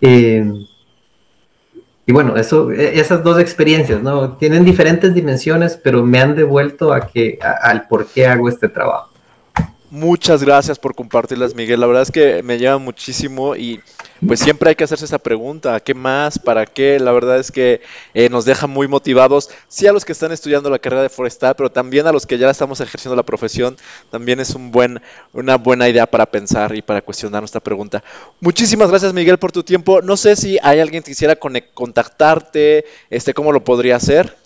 Eh, 0.00 0.44
y 2.04 2.12
bueno, 2.12 2.36
eso, 2.36 2.70
e, 2.72 2.98
esas 2.98 3.22
dos 3.22 3.38
experiencias, 3.38 4.02
¿no? 4.02 4.36
Tienen 4.36 4.64
diferentes 4.64 5.14
dimensiones, 5.14 5.76
pero 5.82 6.02
me 6.02 6.20
han 6.20 6.34
devuelto 6.34 6.92
a 6.92 7.06
que, 7.06 7.38
al 7.40 7.86
por 7.86 8.06
qué 8.06 8.26
hago 8.26 8.48
este 8.48 8.68
trabajo. 8.68 9.10
Muchas 9.96 10.44
gracias 10.44 10.78
por 10.78 10.94
compartirlas, 10.94 11.54
Miguel. 11.54 11.80
La 11.80 11.86
verdad 11.86 12.02
es 12.02 12.10
que 12.10 12.42
me 12.42 12.58
lleva 12.58 12.76
muchísimo 12.76 13.56
y 13.56 13.80
pues 14.26 14.40
siempre 14.40 14.68
hay 14.68 14.76
que 14.76 14.84
hacerse 14.84 15.06
esa 15.06 15.18
pregunta, 15.18 15.80
¿qué 15.80 15.94
más? 15.94 16.38
¿Para 16.38 16.66
qué? 16.66 17.00
La 17.00 17.12
verdad 17.12 17.38
es 17.38 17.50
que 17.50 17.80
eh, 18.12 18.28
nos 18.28 18.44
deja 18.44 18.66
muy 18.66 18.88
motivados, 18.88 19.48
sí 19.68 19.86
a 19.86 19.94
los 19.94 20.04
que 20.04 20.12
están 20.12 20.32
estudiando 20.32 20.68
la 20.68 20.80
carrera 20.80 21.00
de 21.00 21.08
forestal, 21.08 21.54
pero 21.56 21.72
también 21.72 22.06
a 22.06 22.12
los 22.12 22.26
que 22.26 22.36
ya 22.36 22.50
estamos 22.50 22.82
ejerciendo 22.82 23.16
la 23.16 23.22
profesión, 23.22 23.78
también 24.10 24.38
es 24.38 24.54
un 24.54 24.70
buen, 24.70 25.00
una 25.32 25.56
buena 25.56 25.88
idea 25.88 26.04
para 26.04 26.26
pensar 26.26 26.76
y 26.76 26.82
para 26.82 27.00
cuestionar 27.00 27.40
nuestra 27.40 27.62
pregunta. 27.62 28.04
Muchísimas 28.40 28.90
gracias, 28.90 29.14
Miguel, 29.14 29.38
por 29.38 29.50
tu 29.50 29.62
tiempo. 29.62 30.02
No 30.02 30.18
sé 30.18 30.36
si 30.36 30.58
hay 30.62 30.78
alguien 30.80 31.02
que 31.02 31.12
quisiera 31.12 31.36
contactarte, 31.36 32.84
este, 33.08 33.32
¿cómo 33.32 33.50
lo 33.50 33.64
podría 33.64 33.96
hacer? 33.96 34.36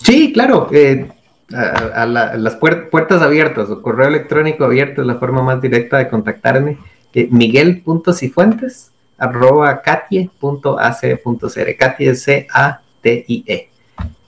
Sí, 0.00 0.32
claro. 0.32 0.68
Eh, 0.72 1.10
a, 1.54 2.06
las 2.06 2.56
puertas 2.56 3.22
abiertas 3.22 3.70
o 3.70 3.80
correo 3.82 4.08
electrónico 4.08 4.64
abierto 4.64 5.00
es 5.00 5.06
la 5.06 5.16
forma 5.16 5.42
más 5.42 5.62
directa 5.62 5.98
de 5.98 6.08
contactarme. 6.08 6.78
Eh, 7.14 7.28
miguel.cifuentes 7.30 8.92
arroba 9.16 9.82
katie.ac.cr. 9.82 11.76
Katie 11.76 12.10
es 12.10 12.22
C-A-T-I-E. 12.22 13.68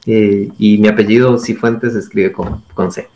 Eh, 0.07 0.49
y 0.59 0.79
mi 0.79 0.89
apellido 0.89 1.39
Cifuentes 1.39 1.93
se 1.93 1.99
escribe 1.99 2.33
con, 2.33 2.63
con 2.75 2.91
C. 2.91 3.09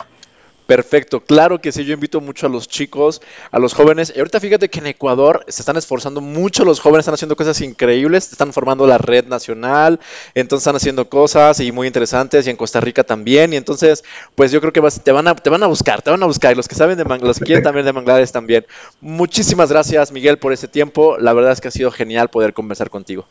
Perfecto, 0.66 1.20
claro 1.20 1.60
que 1.60 1.72
sí, 1.72 1.84
yo 1.84 1.92
invito 1.92 2.22
mucho 2.22 2.46
a 2.46 2.48
los 2.48 2.68
chicos, 2.68 3.20
a 3.50 3.58
los 3.58 3.74
jóvenes. 3.74 4.12
Y 4.14 4.18
ahorita 4.18 4.40
fíjate 4.40 4.70
que 4.70 4.78
en 4.78 4.86
Ecuador 4.86 5.44
se 5.46 5.60
están 5.60 5.76
esforzando 5.76 6.22
mucho, 6.22 6.64
los 6.64 6.80
jóvenes 6.80 7.02
están 7.02 7.14
haciendo 7.14 7.36
cosas 7.36 7.60
increíbles, 7.60 8.32
están 8.32 8.54
formando 8.54 8.86
la 8.86 8.96
red 8.96 9.26
nacional, 9.26 10.00
entonces 10.34 10.62
están 10.62 10.76
haciendo 10.76 11.06
cosas 11.10 11.60
y 11.60 11.70
muy 11.70 11.86
interesantes, 11.86 12.46
y 12.46 12.50
en 12.50 12.56
Costa 12.56 12.80
Rica 12.80 13.04
también. 13.04 13.52
Y 13.52 13.56
entonces, 13.56 14.04
pues 14.34 14.52
yo 14.52 14.60
creo 14.62 14.72
que 14.72 14.80
te, 15.02 15.12
van 15.12 15.28
a, 15.28 15.34
te 15.34 15.50
van 15.50 15.62
a 15.62 15.66
buscar, 15.66 16.00
te 16.00 16.10
van 16.10 16.22
a 16.22 16.26
buscar, 16.26 16.52
y 16.52 16.56
los 16.56 16.66
que 16.66 16.74
saben 16.74 16.96
de 16.96 17.04
los 17.04 17.38
que 17.38 17.44
quieren 17.44 17.62
también 17.64 17.84
de 17.84 17.92
manglares 17.92 18.32
también. 18.32 18.64
Muchísimas 19.02 19.70
gracias, 19.70 20.12
Miguel, 20.12 20.38
por 20.38 20.54
ese 20.54 20.66
tiempo. 20.66 21.18
La 21.18 21.34
verdad 21.34 21.52
es 21.52 21.60
que 21.60 21.68
ha 21.68 21.72
sido 21.72 21.90
genial 21.90 22.30
poder 22.30 22.54
conversar 22.54 22.88
contigo. 22.88 23.26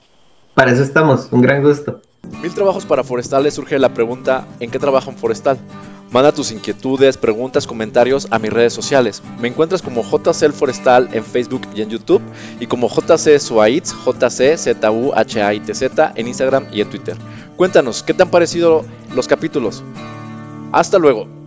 Para 0.54 0.72
eso 0.72 0.84
estamos, 0.84 1.30
un 1.32 1.42
gran 1.42 1.64
gusto. 1.64 2.00
Mil 2.42 2.54
trabajos 2.54 2.86
para 2.86 3.04
forestales 3.04 3.54
surge 3.56 3.78
la 3.80 3.94
pregunta 3.94 4.48
¿en 4.60 4.72
qué 4.72 4.80
trabaja 4.80 5.10
un 5.10 5.18
forestal? 5.18 5.58
Manda 6.14 6.32
tus 6.32 6.52
inquietudes, 6.52 7.18
preguntas, 7.18 7.66
comentarios 7.66 8.28
a 8.30 8.38
mis 8.38 8.54
redes 8.54 8.72
sociales. 8.72 9.24
Me 9.42 9.48
encuentras 9.48 9.82
como 9.82 10.04
JC 10.04 10.52
Forestal 10.52 11.10
en 11.12 11.26
Facebook 11.26 11.64
y 11.74 11.82
en 11.82 11.90
YouTube 11.90 12.22
y 12.60 12.68
como 12.68 12.88
JC 12.88 13.40
Suaitz, 13.40 13.96
JC 14.06 14.56
Z 14.56 16.14
en 16.16 16.28
Instagram 16.28 16.68
y 16.72 16.82
en 16.82 16.90
Twitter. 16.92 17.18
Cuéntanos, 17.56 18.04
¿qué 18.04 18.14
te 18.14 18.22
han 18.22 18.30
parecido 18.30 18.86
los 19.16 19.28
capítulos? 19.28 19.84
Hasta 20.72 21.00
luego. 21.00 21.43